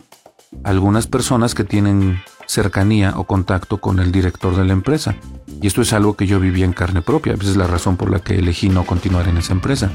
algunas 0.63 1.07
personas 1.07 1.53
que 1.53 1.63
tienen 1.63 2.21
cercanía 2.47 3.13
o 3.17 3.25
contacto 3.25 3.77
con 3.77 3.99
el 3.99 4.11
director 4.11 4.55
de 4.55 4.65
la 4.65 4.73
empresa. 4.73 5.15
Y 5.61 5.67
esto 5.67 5.81
es 5.81 5.93
algo 5.93 6.15
que 6.15 6.27
yo 6.27 6.39
viví 6.39 6.63
en 6.63 6.73
carne 6.73 7.01
propia, 7.01 7.33
esa 7.33 7.49
es 7.49 7.57
la 7.57 7.67
razón 7.67 7.97
por 7.97 8.09
la 8.09 8.19
que 8.19 8.35
elegí 8.35 8.69
no 8.69 8.85
continuar 8.85 9.27
en 9.27 9.37
esa 9.37 9.53
empresa. 9.53 9.91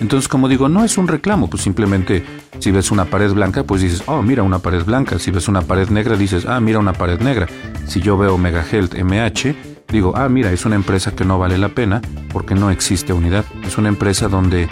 Entonces, 0.00 0.28
como 0.28 0.48
digo, 0.48 0.68
no 0.68 0.84
es 0.84 0.98
un 0.98 1.08
reclamo, 1.08 1.48
pues 1.48 1.62
simplemente 1.62 2.22
si 2.58 2.70
ves 2.70 2.90
una 2.90 3.06
pared 3.06 3.32
blanca, 3.32 3.64
pues 3.64 3.80
dices, 3.80 4.02
oh, 4.06 4.20
mira 4.20 4.42
una 4.42 4.58
pared 4.58 4.84
blanca. 4.84 5.18
Si 5.18 5.30
ves 5.30 5.48
una 5.48 5.62
pared 5.62 5.88
negra, 5.88 6.16
dices, 6.16 6.44
ah, 6.46 6.60
mira 6.60 6.78
una 6.78 6.92
pared 6.92 7.20
negra. 7.20 7.46
Si 7.86 8.00
yo 8.00 8.18
veo 8.18 8.36
Mega 8.36 8.62
Health 8.62 8.94
MH, 8.94 9.54
digo, 9.88 10.12
ah, 10.14 10.28
mira, 10.28 10.52
es 10.52 10.66
una 10.66 10.74
empresa 10.74 11.12
que 11.12 11.24
no 11.24 11.38
vale 11.38 11.56
la 11.56 11.70
pena 11.70 12.02
porque 12.30 12.54
no 12.54 12.70
existe 12.70 13.14
unidad. 13.14 13.46
Es 13.64 13.78
una 13.78 13.88
empresa 13.88 14.28
donde 14.28 14.68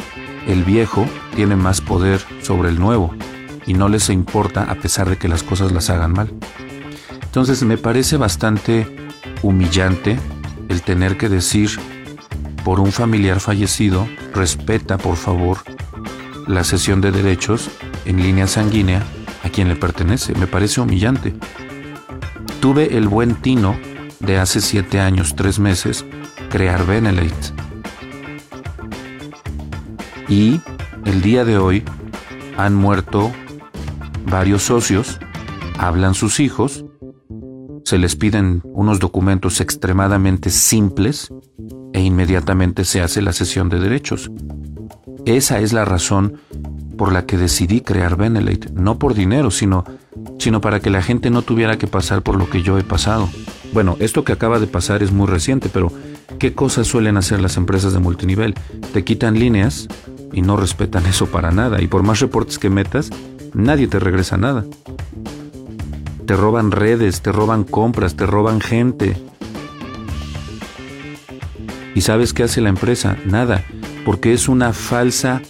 el 0.46 0.62
viejo 0.62 1.06
tiene 1.34 1.56
más 1.56 1.80
poder 1.80 2.20
sobre 2.42 2.68
el 2.68 2.78
nuevo 2.78 3.14
y 3.66 3.74
no 3.74 3.88
les 3.88 4.08
importa 4.10 4.64
a 4.64 4.74
pesar 4.74 5.08
de 5.08 5.16
que 5.16 5.28
las 5.28 5.42
cosas 5.42 5.72
las 5.72 5.90
hagan 5.90 6.12
mal. 6.12 6.32
Entonces 7.22 7.62
me 7.62 7.76
parece 7.76 8.16
bastante 8.16 8.86
humillante 9.42 10.18
el 10.68 10.82
tener 10.82 11.16
que 11.16 11.28
decir 11.28 11.70
por 12.64 12.80
un 12.80 12.92
familiar 12.92 13.40
fallecido, 13.40 14.08
respeta 14.32 14.96
por 14.98 15.16
favor 15.16 15.58
la 16.46 16.64
cesión 16.64 17.00
de 17.00 17.12
derechos 17.12 17.70
en 18.04 18.22
línea 18.22 18.46
sanguínea 18.46 19.02
a 19.42 19.48
quien 19.50 19.68
le 19.68 19.76
pertenece. 19.76 20.34
Me 20.34 20.46
parece 20.46 20.80
humillante. 20.80 21.34
Tuve 22.60 22.96
el 22.96 23.08
buen 23.08 23.34
tino 23.34 23.78
de 24.20 24.38
hace 24.38 24.60
siete 24.60 25.00
años, 25.00 25.36
tres 25.36 25.58
meses, 25.58 26.04
crear 26.50 26.86
Benelete. 26.86 27.52
Y 30.28 30.60
el 31.04 31.20
día 31.20 31.44
de 31.44 31.58
hoy 31.58 31.84
han 32.56 32.74
muerto 32.74 33.30
varios 34.26 34.62
socios, 34.62 35.18
hablan 35.78 36.14
sus 36.14 36.40
hijos, 36.40 36.84
se 37.84 37.98
les 37.98 38.16
piden 38.16 38.62
unos 38.64 38.98
documentos 38.98 39.60
extremadamente 39.60 40.50
simples 40.50 41.32
e 41.92 42.00
inmediatamente 42.00 42.84
se 42.84 43.02
hace 43.02 43.22
la 43.22 43.32
sesión 43.32 43.68
de 43.68 43.78
derechos. 43.78 44.30
Esa 45.26 45.60
es 45.60 45.72
la 45.72 45.84
razón 45.84 46.40
por 46.96 47.12
la 47.12 47.26
que 47.26 47.36
decidí 47.36 47.80
crear 47.80 48.16
Benelete, 48.16 48.70
no 48.72 48.98
por 48.98 49.14
dinero, 49.14 49.50
sino, 49.50 49.84
sino 50.38 50.60
para 50.60 50.80
que 50.80 50.90
la 50.90 51.02
gente 51.02 51.30
no 51.30 51.42
tuviera 51.42 51.76
que 51.76 51.86
pasar 51.86 52.22
por 52.22 52.36
lo 52.36 52.48
que 52.48 52.62
yo 52.62 52.78
he 52.78 52.84
pasado. 52.84 53.28
Bueno, 53.72 53.96
esto 54.00 54.24
que 54.24 54.32
acaba 54.32 54.58
de 54.58 54.66
pasar 54.66 55.02
es 55.02 55.12
muy 55.12 55.26
reciente, 55.26 55.68
pero 55.68 55.92
¿qué 56.38 56.54
cosas 56.54 56.86
suelen 56.86 57.16
hacer 57.16 57.40
las 57.40 57.56
empresas 57.56 57.92
de 57.92 57.98
multinivel? 57.98 58.54
Te 58.92 59.04
quitan 59.04 59.38
líneas 59.38 59.88
y 60.32 60.42
no 60.42 60.56
respetan 60.56 61.06
eso 61.06 61.26
para 61.26 61.50
nada, 61.50 61.82
y 61.82 61.86
por 61.86 62.02
más 62.02 62.20
reportes 62.20 62.58
que 62.58 62.70
metas, 62.70 63.10
nadie 63.54 63.86
te 63.86 63.98
regresa 63.98 64.36
nada. 64.36 64.64
Te 66.26 66.36
roban 66.36 66.70
redes, 66.70 67.22
te 67.22 67.32
roban 67.32 67.64
compras, 67.64 68.16
te 68.16 68.26
roban 68.26 68.60
gente. 68.60 69.16
¿Y 71.94 72.00
sabes 72.00 72.32
qué 72.32 72.42
hace 72.42 72.60
la 72.60 72.70
empresa? 72.70 73.16
Nada, 73.24 73.64
porque 74.04 74.32
es 74.32 74.48
una 74.48 74.72
falsa 74.72 75.42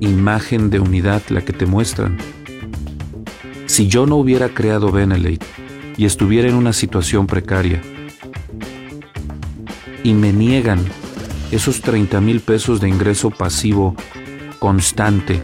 imagen 0.00 0.68
de 0.68 0.80
unidad 0.80 1.22
la 1.28 1.42
que 1.42 1.52
te 1.52 1.66
muestran. 1.66 2.18
Si 3.66 3.86
yo 3.86 4.06
no 4.06 4.16
hubiera 4.16 4.48
creado 4.48 4.90
Benelete 4.90 5.46
y 5.96 6.04
estuviera 6.04 6.48
en 6.48 6.56
una 6.56 6.72
situación 6.72 7.26
precaria 7.26 7.80
y 10.02 10.14
me 10.14 10.32
niegan 10.32 10.80
esos 11.52 11.80
30 11.80 12.20
mil 12.20 12.40
pesos 12.40 12.80
de 12.80 12.88
ingreso 12.88 13.30
pasivo 13.30 13.94
constante 14.58 15.42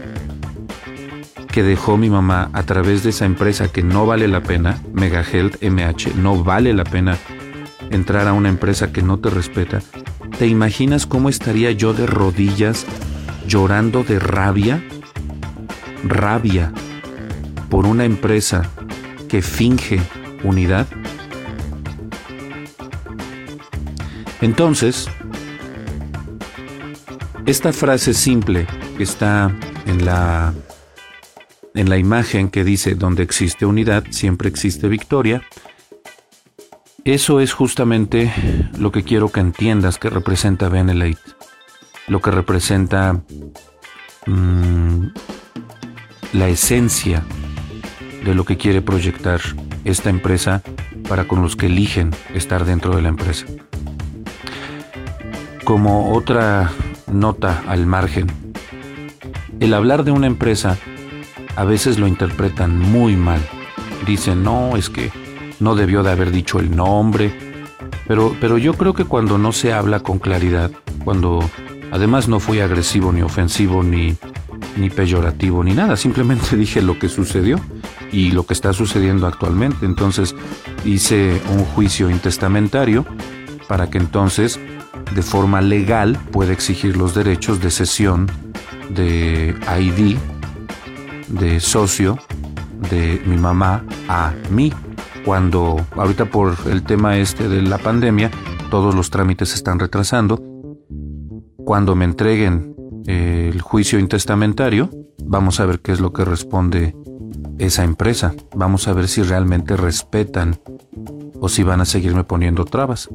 que 1.51 1.63
dejó 1.63 1.97
mi 1.97 2.09
mamá 2.09 2.49
a 2.53 2.63
través 2.63 3.03
de 3.03 3.09
esa 3.09 3.25
empresa 3.25 3.71
que 3.71 3.83
no 3.83 4.05
vale 4.05 4.27
la 4.27 4.41
pena, 4.41 4.81
Mega 4.93 5.23
Health 5.23 5.61
MH, 5.61 6.15
no 6.15 6.43
vale 6.43 6.73
la 6.73 6.83
pena 6.83 7.17
entrar 7.89 8.27
a 8.27 8.33
una 8.33 8.49
empresa 8.49 8.91
que 8.91 9.01
no 9.01 9.19
te 9.19 9.29
respeta, 9.29 9.81
¿te 10.37 10.47
imaginas 10.47 11.05
cómo 11.05 11.29
estaría 11.29 11.71
yo 11.71 11.93
de 11.93 12.05
rodillas 12.05 12.85
llorando 13.47 14.03
de 14.03 14.19
rabia? 14.19 14.83
Rabia 16.03 16.71
por 17.69 17.85
una 17.85 18.05
empresa 18.05 18.69
que 19.27 19.41
finge 19.41 19.99
unidad. 20.43 20.87
Entonces, 24.41 25.07
esta 27.45 27.73
frase 27.73 28.13
simple 28.13 28.67
que 28.97 29.03
está 29.03 29.51
en 29.85 30.05
la 30.05 30.53
en 31.79 31.89
la 31.89 31.97
imagen 31.97 32.49
que 32.49 32.65
dice 32.65 32.95
donde 32.95 33.23
existe 33.23 33.65
unidad, 33.65 34.03
siempre 34.09 34.49
existe 34.49 34.89
victoria, 34.89 35.41
Eso 37.05 37.39
es 37.39 37.53
justamente 37.53 38.31
lo 38.77 38.91
que 38.91 39.03
quiero 39.03 39.29
que 39.29 39.39
entiendas 39.39 39.97
que 39.97 40.09
representa 40.09 40.67
Benelate, 40.67 41.17
lo 42.07 42.19
que 42.19 42.31
representa 42.31 43.21
mm, 44.27 45.05
la 46.33 46.49
esencia 46.49 47.23
de 48.25 48.35
lo 48.35 48.43
que 48.43 48.57
quiere 48.57 48.81
proyectar 48.81 49.39
esta 49.85 50.09
empresa 50.09 50.61
para 51.07 51.29
con 51.29 51.41
los 51.41 51.55
que 51.55 51.67
eligen 51.67 52.11
estar 52.33 52.65
dentro 52.65 52.93
de 52.93 53.01
la 53.01 53.09
empresa. 53.09 53.45
Como 55.63 56.11
otra 56.13 56.71
nota 57.07 57.63
al 57.67 57.85
margen, 57.85 58.27
el 59.61 59.73
hablar 59.73 60.03
de 60.03 60.11
una 60.11 60.27
empresa 60.27 60.77
a 61.55 61.65
veces 61.65 61.99
lo 61.99 62.07
interpretan 62.07 62.77
muy 62.77 63.15
mal. 63.15 63.41
Dicen, 64.05 64.43
no, 64.43 64.77
es 64.77 64.89
que 64.89 65.11
no 65.59 65.75
debió 65.75 66.03
de 66.03 66.11
haber 66.11 66.31
dicho 66.31 66.59
el 66.59 66.75
nombre. 66.75 67.31
Pero, 68.07 68.35
pero 68.39 68.57
yo 68.57 68.73
creo 68.73 68.93
que 68.93 69.05
cuando 69.05 69.37
no 69.37 69.51
se 69.51 69.73
habla 69.73 69.99
con 69.99 70.19
claridad, 70.19 70.71
cuando 71.03 71.47
además 71.91 72.27
no 72.27 72.39
fui 72.39 72.59
agresivo 72.59 73.11
ni 73.11 73.21
ofensivo 73.21 73.83
ni, 73.83 74.15
ni 74.77 74.89
peyorativo 74.89 75.63
ni 75.63 75.73
nada, 75.73 75.95
simplemente 75.95 76.55
dije 76.55 76.81
lo 76.81 76.97
que 76.97 77.09
sucedió 77.09 77.59
y 78.11 78.31
lo 78.31 78.45
que 78.45 78.53
está 78.53 78.73
sucediendo 78.73 79.27
actualmente. 79.27 79.85
Entonces 79.85 80.35
hice 80.85 81.41
un 81.51 81.65
juicio 81.65 82.09
intestamentario 82.09 83.05
para 83.67 83.89
que 83.89 83.99
entonces 83.99 84.59
de 85.13 85.21
forma 85.21 85.61
legal 85.61 86.17
pueda 86.31 86.53
exigir 86.53 86.97
los 86.97 87.13
derechos 87.13 87.61
de 87.61 87.71
cesión 87.71 88.29
de 88.89 89.55
ID, 89.79 90.17
de 91.29 91.59
socio 91.59 92.17
de 92.89 93.21
mi 93.25 93.37
mamá 93.37 93.85
a 94.07 94.33
mí. 94.49 94.73
Cuando 95.25 95.85
ahorita 95.95 96.25
por 96.25 96.55
el 96.69 96.83
tema 96.83 97.17
este 97.17 97.47
de 97.49 97.61
la 97.61 97.77
pandemia, 97.77 98.31
todos 98.69 98.95
los 98.95 99.09
trámites 99.09 99.49
se 99.49 99.55
están 99.55 99.79
retrasando. 99.79 100.41
Cuando 101.57 101.95
me 101.95 102.05
entreguen 102.05 102.75
el 103.05 103.61
juicio 103.61 103.99
intestamentario, 103.99 104.89
vamos 105.23 105.59
a 105.59 105.65
ver 105.65 105.79
qué 105.79 105.91
es 105.91 105.99
lo 105.99 106.13
que 106.13 106.25
responde 106.25 106.95
esa 107.59 107.83
empresa. 107.83 108.33
Vamos 108.55 108.87
a 108.87 108.93
ver 108.93 109.07
si 109.07 109.21
realmente 109.21 109.75
respetan 109.75 110.59
o 111.39 111.49
si 111.49 111.63
van 111.63 111.81
a 111.81 111.85
seguirme 111.85 112.23
poniendo 112.23 112.65
trabas. 112.65 113.09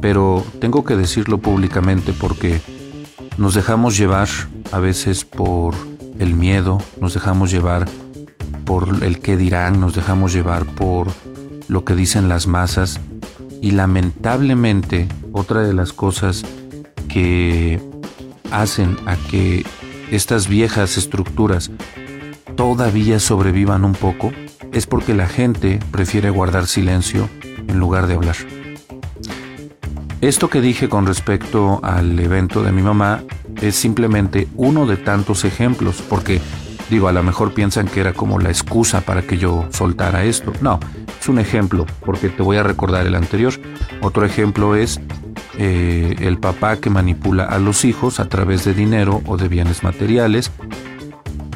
Pero 0.00 0.44
tengo 0.60 0.84
que 0.84 0.96
decirlo 0.96 1.38
públicamente 1.38 2.12
porque 2.12 2.60
nos 3.36 3.54
dejamos 3.54 3.96
llevar 3.96 4.28
a 4.72 4.78
veces 4.78 5.24
por 5.24 5.74
el 6.18 6.34
miedo, 6.34 6.78
nos 7.00 7.14
dejamos 7.14 7.50
llevar 7.50 7.88
por 8.64 9.02
el 9.02 9.20
qué 9.20 9.36
dirán, 9.36 9.80
nos 9.80 9.94
dejamos 9.94 10.32
llevar 10.32 10.66
por 10.66 11.08
lo 11.68 11.84
que 11.84 11.94
dicen 11.94 12.28
las 12.28 12.46
masas 12.46 13.00
y 13.60 13.72
lamentablemente 13.72 15.08
otra 15.32 15.62
de 15.62 15.74
las 15.74 15.92
cosas 15.92 16.44
que 17.08 17.80
hacen 18.50 18.96
a 19.06 19.16
que 19.16 19.64
estas 20.10 20.48
viejas 20.48 20.96
estructuras 20.96 21.70
todavía 22.56 23.20
sobrevivan 23.20 23.84
un 23.84 23.92
poco 23.92 24.32
es 24.72 24.86
porque 24.86 25.14
la 25.14 25.26
gente 25.26 25.80
prefiere 25.90 26.30
guardar 26.30 26.66
silencio 26.66 27.28
en 27.68 27.78
lugar 27.78 28.06
de 28.06 28.14
hablar. 28.14 28.36
Esto 30.20 30.48
que 30.48 30.60
dije 30.60 30.88
con 30.88 31.06
respecto 31.06 31.80
al 31.82 32.18
evento 32.18 32.62
de 32.62 32.72
mi 32.72 32.82
mamá 32.82 33.22
es 33.60 33.76
simplemente 33.76 34.48
uno 34.56 34.86
de 34.86 34.96
tantos 34.96 35.44
ejemplos, 35.44 36.02
porque 36.08 36.40
digo, 36.90 37.08
a 37.08 37.12
lo 37.12 37.22
mejor 37.22 37.54
piensan 37.54 37.86
que 37.86 38.00
era 38.00 38.12
como 38.12 38.38
la 38.38 38.48
excusa 38.48 39.00
para 39.00 39.22
que 39.22 39.38
yo 39.38 39.66
soltara 39.70 40.24
esto. 40.24 40.52
No, 40.60 40.80
es 41.20 41.28
un 41.28 41.38
ejemplo, 41.38 41.86
porque 42.04 42.28
te 42.28 42.42
voy 42.42 42.56
a 42.56 42.62
recordar 42.62 43.06
el 43.06 43.14
anterior. 43.14 43.54
Otro 44.00 44.24
ejemplo 44.24 44.74
es 44.74 45.00
eh, 45.56 46.16
el 46.20 46.38
papá 46.38 46.76
que 46.76 46.90
manipula 46.90 47.44
a 47.44 47.58
los 47.58 47.84
hijos 47.84 48.20
a 48.20 48.28
través 48.28 48.64
de 48.64 48.74
dinero 48.74 49.22
o 49.26 49.36
de 49.36 49.48
bienes 49.48 49.82
materiales 49.82 50.50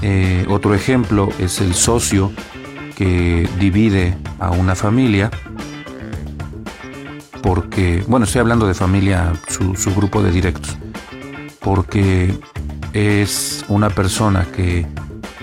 eh, 0.03 0.45
otro 0.49 0.75
ejemplo 0.75 1.29
es 1.39 1.61
el 1.61 1.75
socio 1.75 2.33
que 2.97 3.49
divide 3.61 4.17
a 4.41 4.51
una 4.51 4.75
familia 4.75 5.31
porque, 7.43 8.05
bueno, 8.07 8.25
estoy 8.25 8.41
hablando 8.41 8.67
de 8.67 8.75
familia, 8.75 9.33
su, 9.49 9.95
grupo 9.95 10.23
de 10.23 10.31
directos, 10.31 10.77
porque 11.61 12.35
es 12.93 13.65
una 13.69 13.91
persona 13.91 14.47
que 14.55 14.87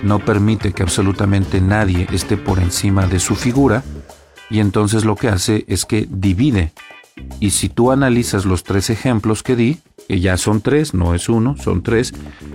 no 0.01 0.19
permite 0.19 0.71
que 0.71 0.81
absolutamente 0.81 1.59
nadie 1.59 2.07
esté 2.11 2.37
por 2.37 2.59
encima 2.59 3.05
de 3.05 3.19
su 3.19 3.35
figura 3.35 3.83
y 4.49 4.59
entonces 4.59 5.03
lo 5.03 5.15
que 5.15 5.27
hace 5.27 5.65
es 5.67 5.85
que 5.85 6.07
divide. 6.09 6.71
Y 7.41 7.49
si 7.49 7.67
tú 7.67 7.91
analizas 7.91 8.45
los 8.45 8.63
tres 8.63 8.89
ejemplos 8.89 9.43
que 9.43 9.57
di, 9.57 9.79
que 10.07 10.21
ya 10.21 10.37
son 10.37 10.61
tres, 10.61 10.93
no 10.93 11.13
es 11.13 11.27
uno, 11.27 11.57
son 11.57 11.83
tres, 11.83 12.13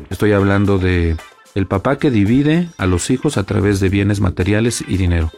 estoy 0.09 0.33
hablando 0.33 0.79
de 0.79 1.17
el 1.55 1.67
papá 1.67 1.99
que 1.99 2.11
divide 2.11 2.69
a 2.79 2.87
los 2.87 3.11
hijos 3.11 3.37
a 3.37 3.45
través 3.45 3.79
de 3.79 3.91
bienes 3.91 4.21
materiales 4.21 4.83
y 4.89 4.97
dinero. 4.97 5.31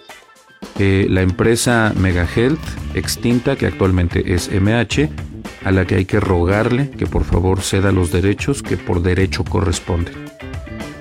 Eh, 0.79 1.07
la 1.09 1.23
empresa 1.23 1.93
Megahealth, 1.97 2.61
extinta, 2.95 3.57
que 3.57 3.67
actualmente 3.67 4.35
es 4.35 4.51
MH, 4.51 5.09
a 5.65 5.71
la 5.73 5.87
que 5.87 5.97
hay 5.97 6.05
que 6.05 6.21
rogarle 6.21 6.91
que 6.91 7.07
por 7.07 7.25
favor 7.25 7.63
ceda 7.63 7.93
los 7.93 8.13
derechos 8.13 8.63
que 8.63 8.77
por 8.77 9.03
derecho 9.03 9.45
corresponden. 9.45 10.15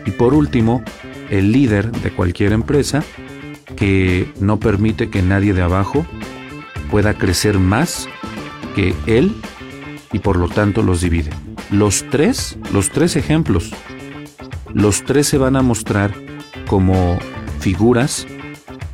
Y 0.06 0.12
por 0.12 0.34
último, 0.34 0.84
el 1.30 1.52
líder 1.52 1.92
de 1.92 2.12
cualquier 2.12 2.54
empresa 2.54 3.04
que 3.76 4.32
no 4.40 4.60
permite 4.60 5.10
que 5.10 5.22
nadie 5.22 5.54
de 5.54 5.62
abajo 5.62 6.06
pueda 6.90 7.16
crecer 7.16 7.60
más 7.60 8.08
que 8.76 8.94
él 9.08 9.36
y 10.14 10.20
por 10.20 10.38
lo 10.38 10.48
tanto 10.48 10.84
los 10.84 11.02
divide. 11.02 11.32
Los 11.72 12.06
tres, 12.10 12.58
los 12.72 12.92
tres 12.92 13.16
ejemplos 13.16 13.74
los 14.76 15.06
tres 15.06 15.26
se 15.28 15.38
van 15.38 15.56
a 15.56 15.62
mostrar 15.62 16.14
como 16.68 17.18
figuras 17.62 18.28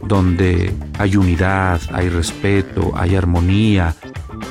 donde 0.07 0.73
hay 0.97 1.15
unidad, 1.15 1.81
hay 1.93 2.09
respeto, 2.09 2.91
hay 2.95 3.15
armonía, 3.15 3.95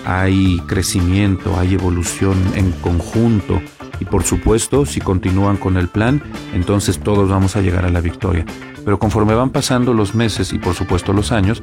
hay 0.04 0.60
crecimiento, 0.66 1.58
hay 1.58 1.74
evolución 1.74 2.38
en 2.54 2.72
conjunto 2.72 3.60
y 4.00 4.04
por 4.04 4.24
supuesto 4.24 4.86
si 4.86 5.00
continúan 5.00 5.56
con 5.56 5.76
el 5.76 5.88
plan, 5.88 6.22
entonces 6.54 6.98
todos 6.98 7.28
vamos 7.28 7.56
a 7.56 7.60
llegar 7.60 7.84
a 7.84 7.90
la 7.90 8.00
victoria. 8.00 8.44
Pero 8.84 8.98
conforme 8.98 9.34
van 9.34 9.50
pasando 9.50 9.92
los 9.92 10.14
meses 10.14 10.52
y 10.52 10.58
por 10.58 10.74
supuesto 10.74 11.12
los 11.12 11.32
años, 11.32 11.62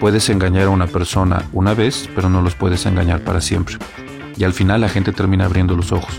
puedes 0.00 0.28
engañar 0.30 0.68
a 0.68 0.70
una 0.70 0.86
persona 0.86 1.44
una 1.52 1.74
vez, 1.74 2.08
pero 2.14 2.28
no 2.28 2.40
los 2.40 2.54
puedes 2.54 2.86
engañar 2.86 3.24
para 3.24 3.40
siempre. 3.40 3.76
Y 4.36 4.44
al 4.44 4.52
final 4.52 4.80
la 4.80 4.88
gente 4.88 5.12
termina 5.12 5.44
abriendo 5.44 5.76
los 5.76 5.92
ojos. 5.92 6.18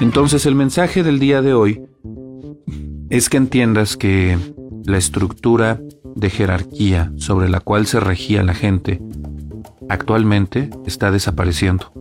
Entonces 0.00 0.46
el 0.46 0.54
mensaje 0.54 1.02
del 1.02 1.18
día 1.18 1.42
de 1.42 1.54
hoy 1.54 1.80
es 3.08 3.30
que 3.30 3.36
entiendas 3.36 3.96
que 3.96 4.36
la 4.84 4.98
estructura 4.98 5.80
de 6.16 6.30
jerarquía 6.30 7.12
sobre 7.18 7.48
la 7.48 7.60
cual 7.60 7.86
se 7.86 8.00
regía 8.00 8.42
la 8.42 8.54
gente 8.54 9.00
actualmente 9.88 10.70
está 10.86 11.10
desapareciendo. 11.10 11.92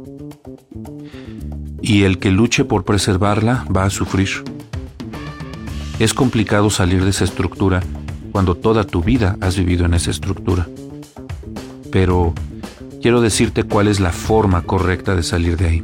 Y 1.82 2.04
el 2.04 2.18
que 2.18 2.32
luche 2.32 2.66
por 2.66 2.84
preservarla 2.84 3.66
va 3.76 3.84
a 3.84 3.90
sufrir. 3.92 4.30
Es 6.00 6.14
complicado 6.14 6.70
salir 6.70 7.04
de 7.04 7.12
esa 7.12 7.26
estructura 7.26 7.84
cuando 8.32 8.56
toda 8.56 8.86
tu 8.86 9.04
vida 9.04 9.38
has 9.40 9.56
vivido 9.56 9.86
en 9.86 9.94
esa 9.94 10.12
estructura. 10.12 10.68
Pero 11.92 12.34
quiero 13.02 13.22
decirte 13.22 13.64
cuál 13.64 13.88
es 13.88 14.00
la 14.00 14.12
forma 14.12 14.64
correcta 14.64 15.16
de 15.16 15.24
salir 15.24 15.58
de 15.58 15.68
ahí. 15.68 15.84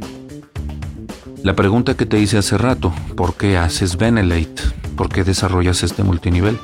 La 1.42 1.54
pregunta 1.54 1.94
que 1.94 2.06
te 2.06 2.20
hice 2.20 2.38
hace 2.38 2.58
rato, 2.58 2.92
¿por 3.16 3.34
qué 3.34 3.56
haces 3.56 3.96
Benelate? 3.96 4.62
¿Por 4.96 5.08
qué 5.08 5.24
desarrollas 5.24 5.82
este 5.82 6.02
multinivel? 6.02 6.58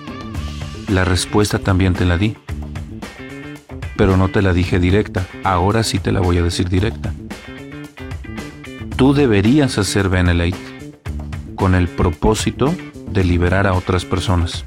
La 0.89 1.05
respuesta 1.05 1.59
también 1.59 1.95
te 1.95 2.05
la 2.05 2.17
di, 2.19 2.37
pero 3.97 4.17
no 4.17 4.29
te 4.29 4.43
la 4.43 4.53
dije 4.53 4.79
directa, 4.79 5.27
ahora 5.45 5.83
sí 5.83 5.99
te 5.99 6.13
la 6.13 6.21
voy 6.21 6.39
a 6.39 6.43
decir 6.43 6.69
directa. 6.69 7.13
Tú 8.97 9.15
deberías 9.15 9.79
hacer 9.79 10.09
Benelate 10.09 10.57
con 11.55 11.75
el 11.75 11.89
propósito 11.89 12.75
de 13.11 13.25
liberar 13.25 13.67
a 13.67 13.75
otras 13.75 14.05
personas. 14.05 14.65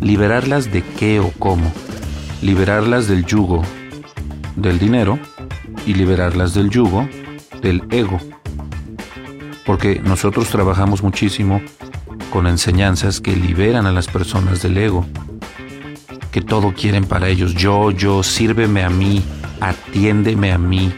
¿Liberarlas 0.00 0.72
de 0.72 0.82
qué 0.82 1.20
o 1.20 1.30
cómo? 1.38 1.72
Liberarlas 2.40 3.08
del 3.08 3.24
yugo 3.24 3.62
del 4.56 4.78
dinero 4.78 5.18
y 5.86 5.94
liberarlas 5.94 6.54
del 6.54 6.70
yugo 6.70 7.08
del 7.62 7.82
ego 7.90 8.20
porque 9.64 10.00
nosotros 10.04 10.48
trabajamos 10.48 11.02
muchísimo 11.02 11.62
con 12.30 12.46
enseñanzas 12.46 13.20
que 13.20 13.36
liberan 13.36 13.86
a 13.86 13.92
las 13.92 14.06
personas 14.06 14.62
del 14.62 14.76
ego, 14.78 15.06
que 16.32 16.40
todo 16.40 16.72
quieren 16.72 17.04
para 17.04 17.28
ellos, 17.28 17.54
yo, 17.54 17.90
yo, 17.90 18.22
sírveme 18.22 18.82
a 18.82 18.90
mí, 18.90 19.22
atiéndeme 19.60 20.50
a 20.50 20.58
mí, 20.58 20.92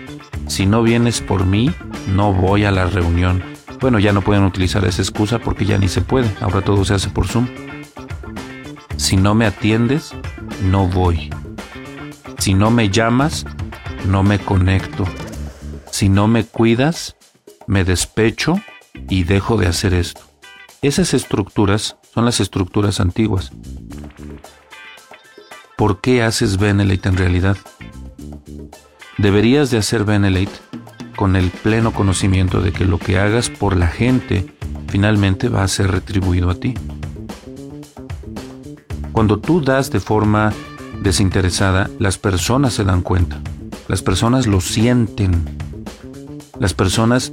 si 0.46 0.64
no 0.64 0.82
vienes 0.82 1.20
por 1.20 1.44
mí, 1.44 1.70
no 2.14 2.32
voy 2.32 2.64
a 2.64 2.70
la 2.70 2.86
reunión. 2.86 3.42
Bueno, 3.80 3.98
ya 3.98 4.12
no 4.12 4.22
pueden 4.22 4.44
utilizar 4.44 4.84
esa 4.84 5.02
excusa 5.02 5.38
porque 5.38 5.64
ya 5.64 5.76
ni 5.76 5.88
se 5.88 6.00
puede, 6.00 6.30
ahora 6.40 6.62
todo 6.62 6.84
se 6.84 6.94
hace 6.94 7.10
por 7.10 7.26
Zoom. 7.26 7.48
Si 8.96 9.16
no 9.16 9.34
me 9.34 9.46
atiendes, 9.46 10.12
no 10.62 10.86
voy. 10.86 11.30
Si 12.38 12.54
no 12.54 12.70
me 12.70 12.88
llamas, 12.88 13.44
no 14.06 14.22
me 14.22 14.38
conecto. 14.38 15.04
Si 15.90 16.08
no 16.08 16.28
me 16.28 16.44
cuidas, 16.44 17.16
me 17.66 17.84
despecho 17.84 18.60
y 19.08 19.24
dejo 19.24 19.56
de 19.56 19.66
hacer 19.66 19.94
esto. 19.94 20.22
Esas 20.82 21.14
estructuras 21.14 21.96
son 22.12 22.24
las 22.24 22.40
estructuras 22.40 23.00
antiguas. 23.00 23.52
¿Por 25.76 26.00
qué 26.00 26.22
haces 26.22 26.58
Benelete 26.58 27.08
en 27.08 27.16
realidad? 27.16 27.56
Deberías 29.18 29.70
de 29.70 29.78
hacer 29.78 30.04
Benelete 30.04 30.52
con 31.16 31.34
el 31.34 31.50
pleno 31.50 31.92
conocimiento 31.92 32.60
de 32.60 32.72
que 32.72 32.84
lo 32.84 32.98
que 32.98 33.18
hagas 33.18 33.50
por 33.50 33.76
la 33.76 33.88
gente 33.88 34.46
finalmente 34.88 35.48
va 35.48 35.64
a 35.64 35.68
ser 35.68 35.90
retribuido 35.90 36.50
a 36.50 36.54
ti. 36.54 36.74
Cuando 39.10 39.40
tú 39.40 39.60
das 39.60 39.90
de 39.90 40.00
forma 40.00 40.52
desinteresada, 41.02 41.90
las 41.98 42.18
personas 42.18 42.74
se 42.74 42.84
dan 42.84 43.02
cuenta, 43.02 43.40
las 43.88 44.02
personas 44.02 44.46
lo 44.46 44.60
sienten, 44.60 45.44
las 46.60 46.74
personas 46.74 47.32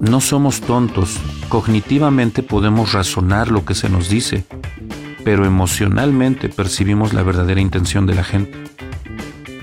no 0.00 0.20
somos 0.20 0.60
tontos, 0.60 1.18
cognitivamente 1.48 2.42
podemos 2.42 2.92
razonar 2.92 3.50
lo 3.50 3.64
que 3.64 3.74
se 3.74 3.88
nos 3.88 4.08
dice, 4.08 4.44
pero 5.28 5.44
emocionalmente 5.44 6.48
percibimos 6.48 7.12
la 7.12 7.22
verdadera 7.22 7.60
intención 7.60 8.06
de 8.06 8.14
la 8.14 8.24
gente. 8.24 8.56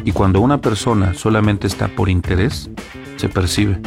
Y 0.04 0.12
cuando 0.12 0.40
una 0.40 0.62
persona 0.62 1.16
solamente 1.16 1.66
está 1.66 1.88
por 1.88 2.08
interés, 2.08 2.70
se 3.16 3.30
percibe. 3.30 3.82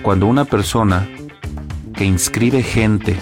Cuando 0.00 0.24
una 0.24 0.46
persona 0.46 1.06
que 1.92 2.06
inscribe 2.06 2.62
gente 2.62 3.18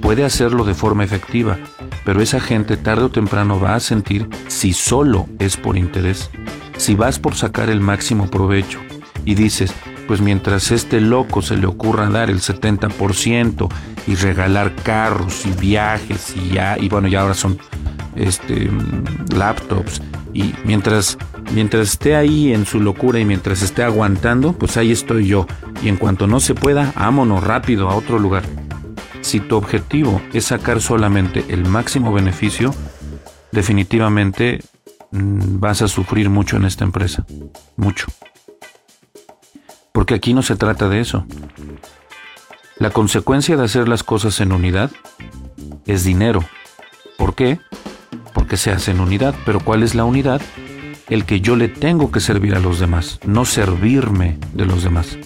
puede 0.00 0.24
hacerlo 0.24 0.62
de 0.62 0.74
forma 0.74 1.02
efectiva, 1.02 1.58
pero 2.04 2.22
esa 2.22 2.38
gente 2.38 2.76
tarde 2.76 3.06
o 3.06 3.10
temprano 3.10 3.58
va 3.58 3.74
a 3.74 3.80
sentir 3.80 4.28
si 4.46 4.72
solo 4.72 5.26
es 5.40 5.56
por 5.56 5.76
interés, 5.76 6.30
si 6.76 6.94
vas 6.94 7.18
por 7.18 7.34
sacar 7.34 7.68
el 7.68 7.80
máximo 7.80 8.30
provecho 8.30 8.78
y 9.24 9.34
dices, 9.34 9.74
pues 10.12 10.20
mientras 10.20 10.70
este 10.72 11.00
loco 11.00 11.40
se 11.40 11.56
le 11.56 11.66
ocurra 11.66 12.10
dar 12.10 12.28
el 12.28 12.40
70% 12.40 13.68
y 14.06 14.14
regalar 14.14 14.74
carros 14.74 15.46
y 15.46 15.52
viajes 15.52 16.34
y 16.36 16.50
ya, 16.50 16.76
y 16.78 16.90
bueno, 16.90 17.08
ya 17.08 17.22
ahora 17.22 17.32
son 17.32 17.58
este, 18.14 18.70
laptops, 19.34 20.02
y 20.34 20.52
mientras, 20.66 21.16
mientras 21.54 21.92
esté 21.92 22.14
ahí 22.14 22.52
en 22.52 22.66
su 22.66 22.78
locura 22.78 23.20
y 23.20 23.24
mientras 23.24 23.62
esté 23.62 23.84
aguantando, 23.84 24.52
pues 24.52 24.76
ahí 24.76 24.92
estoy 24.92 25.28
yo. 25.28 25.46
Y 25.82 25.88
en 25.88 25.96
cuanto 25.96 26.26
no 26.26 26.40
se 26.40 26.54
pueda, 26.54 26.92
vámonos 26.94 27.42
rápido 27.42 27.88
a 27.88 27.96
otro 27.96 28.18
lugar. 28.18 28.42
Si 29.22 29.40
tu 29.40 29.56
objetivo 29.56 30.20
es 30.34 30.44
sacar 30.44 30.82
solamente 30.82 31.42
el 31.48 31.64
máximo 31.64 32.12
beneficio, 32.12 32.74
definitivamente 33.50 34.60
mm, 35.10 35.58
vas 35.58 35.80
a 35.80 35.88
sufrir 35.88 36.28
mucho 36.28 36.58
en 36.58 36.66
esta 36.66 36.84
empresa. 36.84 37.24
Mucho. 37.78 38.08
Porque 39.92 40.14
aquí 40.14 40.34
no 40.34 40.42
se 40.42 40.56
trata 40.56 40.88
de 40.88 41.00
eso. 41.00 41.26
La 42.76 42.90
consecuencia 42.90 43.56
de 43.56 43.64
hacer 43.64 43.88
las 43.88 44.02
cosas 44.02 44.40
en 44.40 44.52
unidad 44.52 44.90
es 45.86 46.04
dinero. 46.04 46.44
¿Por 47.18 47.34
qué? 47.34 47.60
Porque 48.34 48.56
se 48.56 48.72
hace 48.72 48.90
en 48.90 49.00
unidad. 49.00 49.34
Pero 49.44 49.60
¿cuál 49.60 49.82
es 49.82 49.94
la 49.94 50.04
unidad? 50.04 50.40
El 51.08 51.24
que 51.26 51.40
yo 51.40 51.56
le 51.56 51.68
tengo 51.68 52.10
que 52.10 52.20
servir 52.20 52.54
a 52.54 52.60
los 52.60 52.80
demás, 52.80 53.20
no 53.24 53.44
servirme 53.44 54.38
de 54.54 54.64
los 54.64 54.82
demás. 54.82 55.18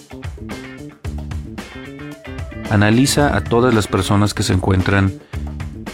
Analiza 2.69 3.35
a 3.35 3.43
todas 3.43 3.73
las 3.73 3.87
personas 3.87 4.33
que 4.33 4.43
se 4.43 4.53
encuentran 4.53 5.13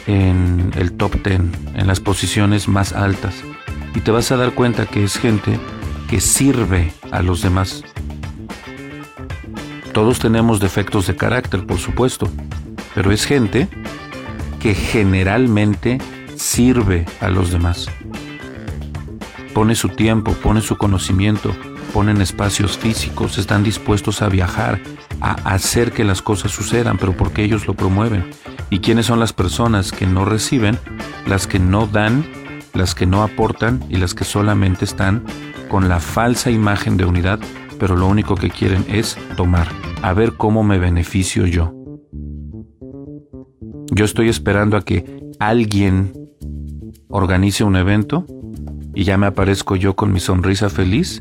en 0.08 0.72
el 0.76 0.94
top 0.94 1.24
10, 1.24 1.42
en 1.76 1.88
las 1.88 2.00
posiciones 2.00 2.68
más 2.68 2.94
altas, 2.94 3.36
y 3.94 4.02
te 4.02 4.12
vas 4.12 4.32
a 4.32 4.38
dar 4.38 4.54
cuenta 4.54 4.86
que 4.86 5.04
es 5.04 5.18
gente 5.18 5.60
que 6.10 6.20
sirve 6.20 6.92
a 7.12 7.22
los 7.22 7.42
demás, 7.42 7.84
todos 9.94 10.18
tenemos 10.20 10.60
defectos 10.60 11.06
de 11.08 11.16
carácter, 11.16 11.66
por 11.66 11.78
supuesto, 11.78 12.28
pero 12.96 13.12
es 13.12 13.26
gente 13.26 13.70
que 14.60 14.74
generalmente 14.74 16.00
sirve 16.36 17.06
a 17.22 17.30
los 17.30 17.52
demás. 17.52 17.88
Pone 19.54 19.76
su 19.76 19.90
tiempo, 19.90 20.34
pone 20.34 20.62
su 20.62 20.78
conocimiento, 20.78 21.56
ponen 21.94 22.22
espacios 22.22 22.76
físicos, 22.78 23.38
están 23.38 23.64
dispuestos 23.64 24.24
a 24.24 24.30
viajar, 24.30 24.82
a 25.22 25.34
hacer 25.54 25.92
que 25.92 26.04
las 26.04 26.24
cosas 26.24 26.52
sucedan, 26.52 26.98
pero 26.98 27.16
porque 27.16 27.44
ellos 27.44 27.68
lo 27.68 27.76
promueven. 27.76 28.26
¿Y 28.72 28.80
quiénes 28.80 29.06
son 29.06 29.20
las 29.20 29.32
personas 29.32 29.92
que 29.92 30.08
no 30.08 30.26
reciben? 30.26 30.80
Las 31.28 31.46
que 31.46 31.60
no 31.60 31.86
dan, 31.86 32.26
las 32.74 32.96
que 32.96 33.06
no 33.06 33.22
aportan 33.22 33.86
y 33.90 33.98
las 33.98 34.16
que 34.16 34.24
solamente 34.24 34.86
están 34.86 35.24
con 35.70 35.88
la 35.88 36.00
falsa 36.00 36.50
imagen 36.50 36.98
de 36.98 37.06
unidad 37.06 37.40
pero 37.84 37.98
lo 37.98 38.08
único 38.08 38.36
que 38.36 38.50
quieren 38.50 38.86
es 38.88 39.18
tomar, 39.36 39.68
a 40.02 40.14
ver 40.14 40.38
cómo 40.38 40.64
me 40.64 40.80
beneficio 40.80 41.46
yo. 41.46 41.74
Yo 43.92 44.06
estoy 44.06 44.30
esperando 44.30 44.78
a 44.78 44.86
que 44.86 45.34
alguien 45.38 46.14
organice 47.10 47.66
un 47.66 47.76
evento 47.76 48.26
y 48.96 49.04
ya 49.04 49.18
me 49.18 49.26
aparezco 49.26 49.76
yo 49.76 49.98
con 49.98 50.14
mi 50.14 50.22
sonrisa 50.22 50.70
feliz, 50.70 51.20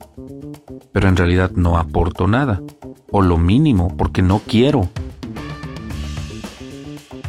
pero 0.92 1.08
en 1.08 1.16
realidad 1.16 1.50
no 1.56 1.78
aporto 1.78 2.28
nada, 2.28 2.62
o 3.10 3.22
lo 3.22 3.38
mínimo, 3.38 3.96
porque 3.96 4.22
no 4.22 4.40
quiero. 4.46 4.88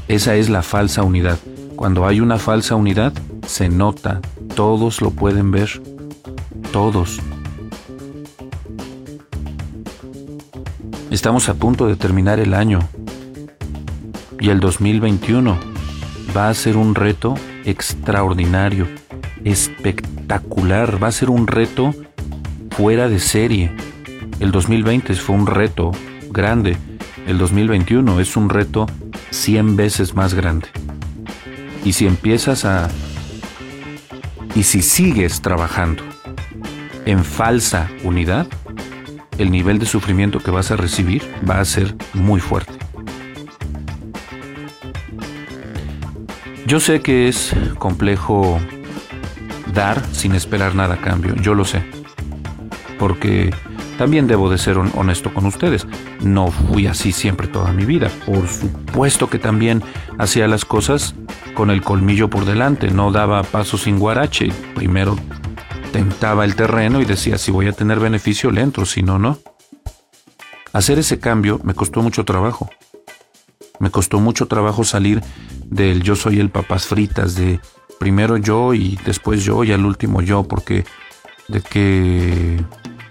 Esa 0.07 0.35
es 0.35 0.47
la 0.47 0.61
falsa 0.61 1.01
unidad. 1.01 1.39
Cuando 1.75 2.05
hay 2.05 2.19
una 2.19 2.37
falsa 2.37 2.75
unidad, 2.75 3.13
se 3.47 3.67
nota, 3.67 4.21
todos 4.55 5.01
lo 5.01 5.09
pueden 5.09 5.49
ver, 5.49 5.81
todos. 6.71 7.19
Estamos 11.13 11.47
a 11.47 11.53
punto 11.53 11.85
de 11.85 11.95
terminar 11.95 12.39
el 12.39 12.55
año 12.55 12.79
y 14.39 14.49
el 14.49 14.59
2021 14.59 15.59
va 16.35 16.49
a 16.49 16.53
ser 16.55 16.75
un 16.75 16.95
reto 16.95 17.35
extraordinario, 17.65 18.87
espectacular, 19.43 21.01
va 21.01 21.09
a 21.09 21.11
ser 21.11 21.29
un 21.29 21.45
reto 21.45 21.93
fuera 22.71 23.09
de 23.09 23.19
serie. 23.19 23.71
El 24.39 24.51
2020 24.51 25.13
fue 25.13 25.35
un 25.35 25.45
reto 25.45 25.91
grande, 26.31 26.77
el 27.27 27.37
2021 27.37 28.19
es 28.19 28.35
un 28.35 28.49
reto 28.49 28.87
100 29.29 29.75
veces 29.75 30.15
más 30.15 30.33
grande. 30.33 30.67
Y 31.85 31.93
si 31.93 32.07
empiezas 32.07 32.65
a... 32.65 32.89
Y 34.55 34.63
si 34.63 34.81
sigues 34.81 35.43
trabajando 35.43 36.01
en 37.05 37.23
falsa 37.23 37.87
unidad, 38.03 38.47
el 39.43 39.51
nivel 39.51 39.77
de 39.77 39.85
sufrimiento 39.85 40.39
que 40.39 40.51
vas 40.51 40.71
a 40.71 40.75
recibir 40.75 41.21
va 41.47 41.59
a 41.59 41.65
ser 41.65 41.95
muy 42.13 42.39
fuerte. 42.39 42.73
Yo 46.65 46.79
sé 46.79 47.01
que 47.01 47.27
es 47.27 47.53
complejo 47.77 48.57
dar 49.73 50.01
sin 50.13 50.33
esperar 50.33 50.75
nada 50.75 50.95
a 50.95 51.01
cambio, 51.01 51.35
yo 51.35 51.53
lo 51.55 51.65
sé, 51.65 51.83
porque 52.97 53.53
también 53.97 54.27
debo 54.27 54.49
de 54.49 54.57
ser 54.57 54.77
honesto 54.77 55.33
con 55.33 55.45
ustedes. 55.45 55.85
No 56.21 56.49
fui 56.49 56.87
así 56.87 57.11
siempre 57.11 57.47
toda 57.47 57.71
mi 57.73 57.85
vida. 57.85 58.09
Por 58.25 58.47
supuesto 58.47 59.29
que 59.29 59.39
también 59.39 59.83
hacía 60.17 60.47
las 60.47 60.63
cosas 60.63 61.15
con 61.53 61.69
el 61.69 61.81
colmillo 61.81 62.29
por 62.29 62.45
delante, 62.45 62.89
no 62.91 63.11
daba 63.11 63.43
paso 63.43 63.77
sin 63.77 63.99
guarache. 63.99 64.51
Primero 64.73 65.17
tentaba 65.93 66.43
el 66.43 66.55
terreno 66.55 67.01
y 67.01 67.05
decía, 67.05 67.37
si 67.37 67.51
voy 67.51 67.67
a 67.67 67.71
tener 67.71 67.99
beneficio, 67.99 68.49
le 68.51 68.61
entro, 68.61 68.83
si 68.85 69.03
no, 69.03 69.19
no. 69.19 69.37
Hacer 70.73 70.97
ese 70.97 71.19
cambio 71.19 71.61
me 71.63 71.75
costó 71.75 72.01
mucho 72.01 72.25
trabajo. 72.25 72.69
Me 73.79 73.91
costó 73.91 74.19
mucho 74.19 74.47
trabajo 74.47 74.83
salir 74.83 75.21
del 75.65 76.01
yo 76.01 76.15
soy 76.15 76.39
el 76.39 76.49
papas 76.49 76.87
fritas, 76.87 77.35
de 77.35 77.59
primero 77.99 78.37
yo 78.37 78.73
y 78.73 78.99
después 79.05 79.43
yo 79.43 79.63
y 79.63 79.71
al 79.71 79.85
último 79.85 80.21
yo, 80.23 80.43
porque 80.43 80.83
de 81.47 81.61
que 81.61 82.59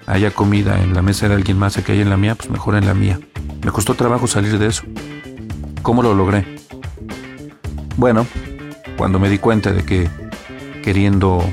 haya 0.07 0.33
comida 0.33 0.83
en 0.83 0.93
la 0.93 1.03
mesa 1.03 1.28
de 1.28 1.35
alguien 1.35 1.59
más 1.59 1.76
que 1.76 1.93
haya 1.93 2.03
en 2.03 2.11
la 2.11 2.16
mía, 2.16 2.35
pues 2.35 2.51
mejor 2.51 2.74
en 2.74 2.87
la 2.87 2.95
mía. 2.95 3.20
Me 3.64 3.70
costó 3.70 3.95
trabajo 3.95 4.26
salir 4.26 4.59
de 4.59 4.66
eso. 4.66 4.83
¿Cómo 5.83 6.03
lo 6.03 6.14
logré? 6.14 6.57
Bueno, 7.97 8.26
cuando 8.97 9.20
me 9.20 9.30
di 9.30 9.39
cuenta 9.39 9.72
de 9.72 9.85
que 9.85 10.11
queriendo 10.83 11.45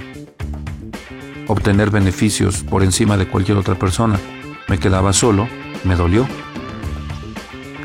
obtener 1.50 1.90
beneficios 1.90 2.64
por 2.64 2.84
encima 2.84 3.18
de 3.18 3.28
cualquier 3.28 3.58
otra 3.58 3.76
persona, 3.76 4.20
me 4.68 4.78
quedaba 4.78 5.14
solo, 5.14 5.50
me 5.84 5.96
dolió. 5.96 6.28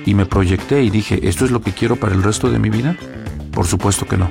Y 0.06 0.14
me 0.14 0.26
proyecté 0.26 0.82
y 0.82 0.90
dije, 0.90 1.26
¿esto 1.26 1.46
es 1.46 1.50
lo 1.50 1.62
que 1.62 1.72
quiero 1.72 1.96
para 1.96 2.14
el 2.14 2.22
resto 2.22 2.50
de 2.50 2.58
mi 2.58 2.68
vida? 2.68 2.94
Por 3.52 3.66
supuesto 3.66 4.06
que 4.06 4.18
no. 4.18 4.30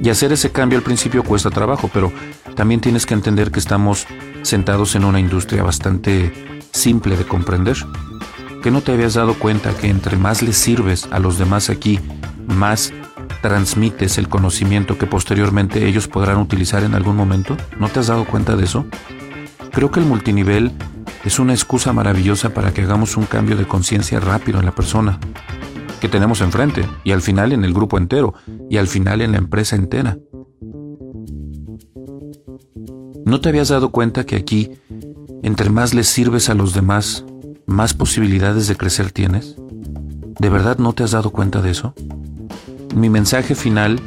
Y 0.00 0.10
hacer 0.10 0.32
ese 0.32 0.52
cambio 0.52 0.78
al 0.78 0.84
principio 0.84 1.24
cuesta 1.24 1.50
trabajo, 1.50 1.90
pero 1.92 2.12
también 2.54 2.80
tienes 2.80 3.04
que 3.04 3.14
entender 3.14 3.50
que 3.50 3.58
estamos 3.58 4.06
sentados 4.42 4.94
en 4.94 5.04
una 5.04 5.18
industria 5.18 5.64
bastante 5.64 6.32
simple 6.70 7.16
de 7.16 7.24
comprender. 7.24 7.76
Que 8.62 8.70
no 8.70 8.80
te 8.80 8.92
habías 8.92 9.14
dado 9.14 9.34
cuenta 9.34 9.76
que 9.76 9.88
entre 9.88 10.16
más 10.16 10.40
le 10.40 10.52
sirves 10.52 11.08
a 11.10 11.18
los 11.18 11.36
demás 11.36 11.68
aquí, 11.68 11.98
más 12.46 12.92
transmites 13.44 14.16
el 14.16 14.30
conocimiento 14.30 14.96
que 14.96 15.06
posteriormente 15.06 15.86
ellos 15.86 16.08
podrán 16.08 16.38
utilizar 16.38 16.82
en 16.82 16.94
algún 16.94 17.14
momento? 17.14 17.58
¿No 17.78 17.90
te 17.90 18.00
has 18.00 18.06
dado 18.06 18.24
cuenta 18.24 18.56
de 18.56 18.64
eso? 18.64 18.86
Creo 19.70 19.90
que 19.90 20.00
el 20.00 20.06
multinivel 20.06 20.72
es 21.26 21.38
una 21.38 21.52
excusa 21.52 21.92
maravillosa 21.92 22.54
para 22.54 22.72
que 22.72 22.80
hagamos 22.80 23.18
un 23.18 23.26
cambio 23.26 23.54
de 23.58 23.66
conciencia 23.66 24.18
rápido 24.18 24.60
en 24.60 24.64
la 24.64 24.74
persona 24.74 25.20
que 26.00 26.08
tenemos 26.08 26.40
enfrente 26.40 26.88
y 27.04 27.12
al 27.12 27.20
final 27.20 27.52
en 27.52 27.66
el 27.66 27.74
grupo 27.74 27.98
entero 27.98 28.32
y 28.70 28.78
al 28.78 28.88
final 28.88 29.20
en 29.20 29.32
la 29.32 29.38
empresa 29.38 29.76
entera. 29.76 30.16
¿No 33.26 33.42
te 33.42 33.50
habías 33.50 33.68
dado 33.68 33.90
cuenta 33.90 34.24
que 34.24 34.36
aquí, 34.36 34.70
entre 35.42 35.68
más 35.68 35.92
les 35.92 36.08
sirves 36.08 36.48
a 36.48 36.54
los 36.54 36.72
demás, 36.72 37.26
más 37.66 37.92
posibilidades 37.92 38.68
de 38.68 38.76
crecer 38.76 39.12
tienes? 39.12 39.56
¿De 40.40 40.48
verdad 40.48 40.78
no 40.78 40.94
te 40.94 41.02
has 41.02 41.10
dado 41.10 41.28
cuenta 41.28 41.60
de 41.60 41.72
eso? 41.72 41.94
Mi 42.94 43.08
mensaje 43.08 43.54
final 43.54 44.00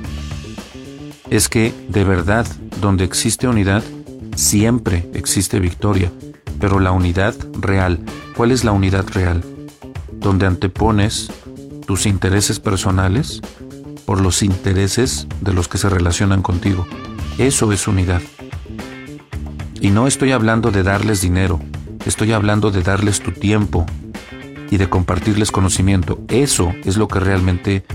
es 1.30 1.50
que, 1.50 1.74
de 1.90 2.04
verdad, 2.04 2.46
donde 2.82 3.04
existe 3.04 3.48
unidad, 3.48 3.84
siempre 4.36 5.10
existe 5.14 5.60
victoria. 5.60 6.12
Pero 6.60 6.80
la 6.80 6.92
unidad 6.92 7.36
real, 7.60 8.00
¿cuál 8.36 8.52
es 8.52 8.64
la 8.64 8.72
unidad 8.72 9.06
real? 9.14 9.44
Donde 10.14 10.46
antepones 10.46 11.30
tus 11.86 12.06
intereses 12.06 12.60
personales 12.60 13.42
por 14.06 14.22
los 14.22 14.42
intereses 14.42 15.28
de 15.42 15.54
los 15.54 15.68
que 15.68 15.78
se 15.78 15.90
relacionan 15.90 16.42
contigo. 16.42 16.88
Eso 17.38 17.72
es 17.72 17.88
unidad. 17.88 18.22
Y 19.80 19.92
no 19.92 20.08
estoy 20.08 20.32
hablando 20.32 20.72
de 20.72 20.84
darles 20.84 21.22
dinero, 21.22 21.60
estoy 22.06 22.32
hablando 22.32 22.72
de 22.72 22.82
darles 22.82 23.22
tu 23.22 23.32
tiempo 23.32 23.86
y 24.72 24.78
de 24.78 24.90
compartirles 24.90 25.52
conocimiento. 25.52 26.20
Eso 26.30 26.74
es 26.84 26.98
lo 26.98 27.08
que 27.08 27.20
realmente 27.20 27.86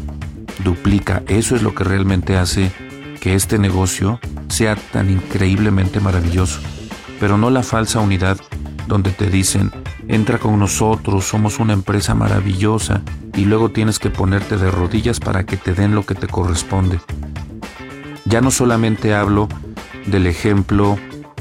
duplica, 0.64 1.22
eso 1.28 1.56
es 1.56 1.62
lo 1.62 1.74
que 1.74 1.84
realmente 1.84 2.36
hace 2.36 2.72
que 3.20 3.34
este 3.34 3.58
negocio 3.58 4.20
sea 4.48 4.76
tan 4.76 5.10
increíblemente 5.10 6.00
maravilloso. 6.00 6.60
Pero 7.20 7.38
no 7.38 7.50
la 7.50 7.62
falsa 7.62 8.00
unidad 8.00 8.38
donde 8.88 9.10
te 9.10 9.30
dicen, 9.30 9.70
entra 10.08 10.38
con 10.38 10.58
nosotros, 10.58 11.24
somos 11.24 11.60
una 11.60 11.72
empresa 11.72 12.14
maravillosa 12.14 13.02
y 13.34 13.44
luego 13.44 13.70
tienes 13.70 13.98
que 13.98 14.10
ponerte 14.10 14.56
de 14.56 14.70
rodillas 14.70 15.20
para 15.20 15.44
que 15.44 15.56
te 15.56 15.72
den 15.72 15.94
lo 15.94 16.04
que 16.04 16.14
te 16.14 16.26
corresponde. 16.26 17.00
Ya 18.24 18.40
no 18.40 18.50
solamente 18.50 19.14
hablo 19.14 19.48
del 20.06 20.26
ejemplo 20.26 20.98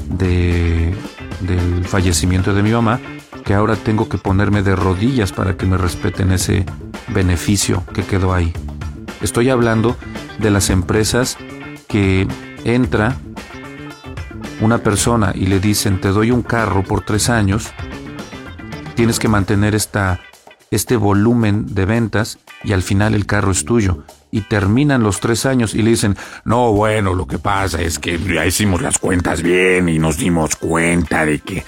de, 0.08 0.94
del 1.40 1.84
fallecimiento 1.84 2.54
de 2.54 2.62
mi 2.62 2.70
mamá, 2.70 3.00
que 3.44 3.54
ahora 3.54 3.76
tengo 3.76 4.08
que 4.08 4.18
ponerme 4.18 4.62
de 4.62 4.76
rodillas 4.76 5.32
para 5.32 5.56
que 5.56 5.66
me 5.66 5.76
respeten 5.76 6.32
ese 6.32 6.64
beneficio 7.08 7.82
que 7.92 8.04
quedó 8.04 8.32
ahí. 8.32 8.52
Estoy 9.22 9.50
hablando 9.50 9.96
de 10.38 10.50
las 10.50 10.68
empresas 10.68 11.38
que 11.88 12.26
entra 12.64 13.16
una 14.60 14.78
persona 14.78 15.32
y 15.34 15.46
le 15.46 15.60
dicen 15.60 16.00
te 16.00 16.08
doy 16.08 16.30
un 16.30 16.42
carro 16.42 16.82
por 16.82 17.04
tres 17.04 17.30
años, 17.30 17.72
tienes 18.94 19.18
que 19.18 19.28
mantener 19.28 19.74
esta, 19.74 20.20
este 20.70 20.96
volumen 20.96 21.72
de 21.74 21.84
ventas 21.84 22.38
y 22.64 22.72
al 22.72 22.82
final 22.82 23.14
el 23.14 23.26
carro 23.26 23.52
es 23.52 23.64
tuyo 23.64 24.04
y 24.32 24.40
terminan 24.40 25.02
los 25.02 25.20
tres 25.20 25.46
años 25.46 25.74
y 25.74 25.82
le 25.82 25.90
dicen, 25.90 26.16
no, 26.44 26.72
bueno, 26.72 27.14
lo 27.14 27.26
que 27.26 27.38
pasa 27.38 27.80
es 27.82 27.98
que 27.98 28.18
ya 28.18 28.46
hicimos 28.46 28.80
las 28.80 28.98
cuentas 28.98 29.42
bien 29.42 29.88
y 29.88 29.98
nos 29.98 30.16
dimos 30.16 30.56
cuenta 30.56 31.26
de 31.26 31.40
que 31.40 31.64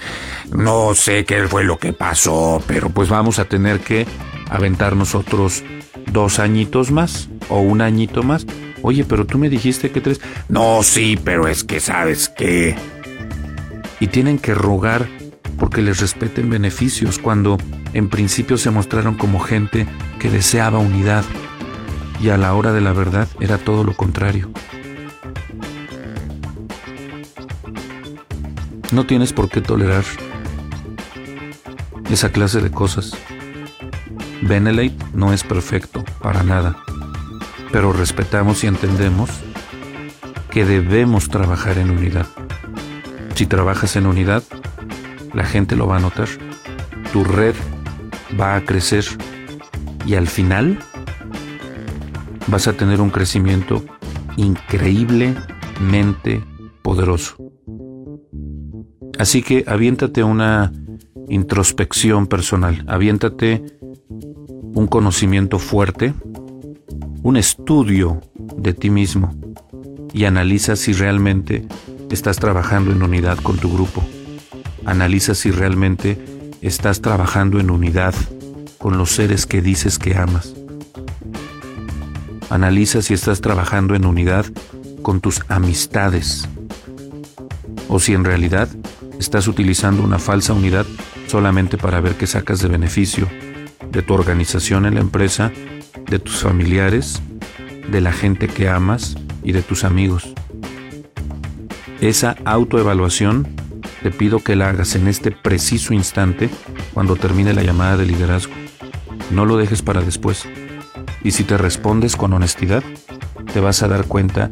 no 0.51 0.95
sé 0.95 1.25
qué 1.25 1.47
fue 1.47 1.63
lo 1.63 1.77
que 1.77 1.93
pasó, 1.93 2.61
pero 2.65 2.89
pues 2.89 3.07
vamos 3.07 3.39
a 3.39 3.45
tener 3.45 3.79
que 3.79 4.07
aventarnos 4.49 5.15
otros 5.15 5.63
dos 6.11 6.39
añitos 6.39 6.91
más 6.91 7.29
o 7.49 7.59
un 7.59 7.81
añito 7.81 8.23
más. 8.23 8.45
Oye, 8.81 9.03
pero 9.03 9.25
tú 9.25 9.37
me 9.37 9.49
dijiste 9.49 9.91
que 9.91 10.01
tres. 10.01 10.21
No, 10.49 10.83
sí, 10.83 11.17
pero 11.23 11.47
es 11.47 11.63
que 11.63 11.79
sabes 11.79 12.29
qué. 12.29 12.75
Y 13.99 14.07
tienen 14.07 14.37
que 14.37 14.53
rogar 14.53 15.07
porque 15.57 15.81
les 15.81 15.99
respeten 15.99 16.49
beneficios 16.49 17.17
cuando 17.19 17.57
en 17.93 18.09
principio 18.09 18.57
se 18.57 18.71
mostraron 18.71 19.15
como 19.15 19.39
gente 19.39 19.87
que 20.19 20.29
deseaba 20.29 20.79
unidad 20.79 21.23
y 22.21 22.29
a 22.29 22.37
la 22.37 22.53
hora 22.53 22.73
de 22.73 22.81
la 22.81 22.91
verdad 22.91 23.27
era 23.39 23.57
todo 23.57 23.83
lo 23.83 23.95
contrario. 23.95 24.51
No 28.91 29.05
tienes 29.05 29.33
por 29.33 29.49
qué 29.49 29.61
tolerar 29.61 30.03
esa 32.09 32.31
clase 32.31 32.61
de 32.61 32.71
cosas. 32.71 33.13
Benelate 34.41 34.97
no 35.13 35.33
es 35.33 35.43
perfecto, 35.43 36.03
para 36.21 36.43
nada, 36.43 36.77
pero 37.71 37.93
respetamos 37.93 38.63
y 38.63 38.67
entendemos 38.67 39.29
que 40.49 40.65
debemos 40.65 41.29
trabajar 41.29 41.77
en 41.77 41.91
unidad. 41.91 42.27
Si 43.35 43.45
trabajas 43.45 43.95
en 43.95 44.05
unidad, 44.05 44.43
la 45.33 45.43
gente 45.43 45.75
lo 45.75 45.87
va 45.87 45.97
a 45.97 45.99
notar, 45.99 46.29
tu 47.11 47.23
red 47.23 47.55
va 48.39 48.55
a 48.55 48.61
crecer 48.61 49.05
y 50.05 50.15
al 50.15 50.27
final 50.27 50.79
vas 52.47 52.67
a 52.67 52.73
tener 52.73 53.01
un 53.01 53.09
crecimiento 53.09 53.83
increíblemente 54.37 56.43
poderoso. 56.81 57.37
Así 59.17 59.41
que 59.41 59.63
aviéntate 59.67 60.23
una 60.23 60.71
introspección 61.27 62.27
personal, 62.27 62.83
aviéntate 62.87 63.63
un 64.75 64.87
conocimiento 64.87 65.57
fuerte, 65.57 66.13
un 67.23 67.37
estudio 67.37 68.21
de 68.57 68.73
ti 68.73 68.89
mismo 68.89 69.33
y 70.13 70.25
analiza 70.25 70.75
si 70.75 70.91
realmente 70.91 71.65
estás 72.11 72.37
trabajando 72.37 72.91
en 72.91 73.01
unidad 73.01 73.37
con 73.37 73.57
tu 73.57 73.73
grupo. 73.73 74.03
Analiza 74.85 75.33
si 75.33 75.49
realmente 75.49 76.19
estás 76.61 77.01
trabajando 77.01 77.59
en 77.61 77.71
unidad 77.71 78.13
con 78.77 78.97
los 78.97 79.11
seres 79.11 79.45
que 79.45 79.61
dices 79.61 79.97
que 79.97 80.17
amas. 80.17 80.53
Analiza 82.49 83.01
si 83.01 83.13
estás 83.13 83.39
trabajando 83.39 83.95
en 83.95 84.05
unidad 84.05 84.45
con 85.01 85.21
tus 85.21 85.41
amistades 85.47 86.49
o 87.87 87.99
si 87.99 88.13
en 88.13 88.25
realidad 88.25 88.67
estás 89.19 89.47
utilizando 89.47 90.03
una 90.03 90.19
falsa 90.19 90.51
unidad 90.51 90.85
solamente 91.27 91.77
para 91.77 92.01
ver 92.01 92.15
qué 92.15 92.27
sacas 92.27 92.59
de 92.59 92.67
beneficio 92.67 93.29
de 93.95 94.01
tu 94.01 94.13
organización 94.13 94.85
en 94.85 94.95
la 94.95 95.01
empresa, 95.01 95.51
de 96.05 96.19
tus 96.19 96.41
familiares, 96.41 97.21
de 97.89 98.01
la 98.01 98.11
gente 98.11 98.47
que 98.47 98.67
amas 98.67 99.15
y 99.41 99.53
de 99.53 99.61
tus 99.61 99.85
amigos. 99.85 100.33
Esa 102.01 102.35
autoevaluación 102.43 103.47
te 104.03 104.11
pido 104.11 104.43
que 104.43 104.57
la 104.57 104.69
hagas 104.69 104.95
en 104.95 105.07
este 105.07 105.31
preciso 105.31 105.93
instante 105.93 106.49
cuando 106.93 107.15
termine 107.15 107.53
la 107.53 107.63
llamada 107.63 107.95
de 107.95 108.05
liderazgo. 108.05 108.53
No 109.31 109.45
lo 109.45 109.55
dejes 109.55 109.81
para 109.81 110.01
después. 110.01 110.43
Y 111.23 111.31
si 111.31 111.43
te 111.45 111.57
respondes 111.57 112.17
con 112.17 112.33
honestidad, 112.33 112.83
te 113.53 113.61
vas 113.61 113.81
a 113.81 113.87
dar 113.87 114.05
cuenta, 114.05 114.51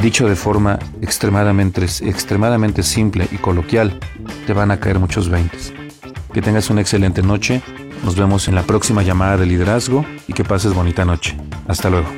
dicho 0.00 0.26
de 0.26 0.36
forma 0.36 0.78
extremadamente, 1.02 2.82
simple 2.82 3.28
y 3.30 3.36
coloquial, 3.36 4.00
te 4.46 4.54
van 4.54 4.70
a 4.70 4.80
caer 4.80 4.98
muchos 4.98 5.28
veintes. 5.28 5.72
Que 6.32 6.40
tengas 6.40 6.70
una 6.70 6.80
excelente 6.80 7.22
noche, 7.22 7.62
nos 8.02 8.16
vemos 8.16 8.48
en 8.48 8.54
la 8.54 8.62
próxima 8.62 9.02
llamada 9.02 9.36
de 9.36 9.46
liderazgo 9.46 10.04
y 10.26 10.32
que 10.32 10.44
pases 10.44 10.74
bonita 10.74 11.04
noche. 11.04 11.36
Hasta 11.68 11.90
luego. 11.90 12.08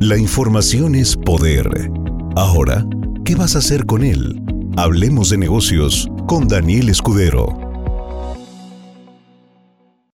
La 0.00 0.18
información 0.18 0.94
es 0.94 1.16
poder. 1.16 2.03
Ahora, 2.36 2.84
¿qué 3.24 3.36
vas 3.36 3.54
a 3.54 3.60
hacer 3.60 3.86
con 3.86 4.02
él? 4.02 4.42
Hablemos 4.76 5.30
de 5.30 5.38
negocios 5.38 6.08
con 6.26 6.48
Daniel 6.48 6.88
Escudero. 6.88 7.63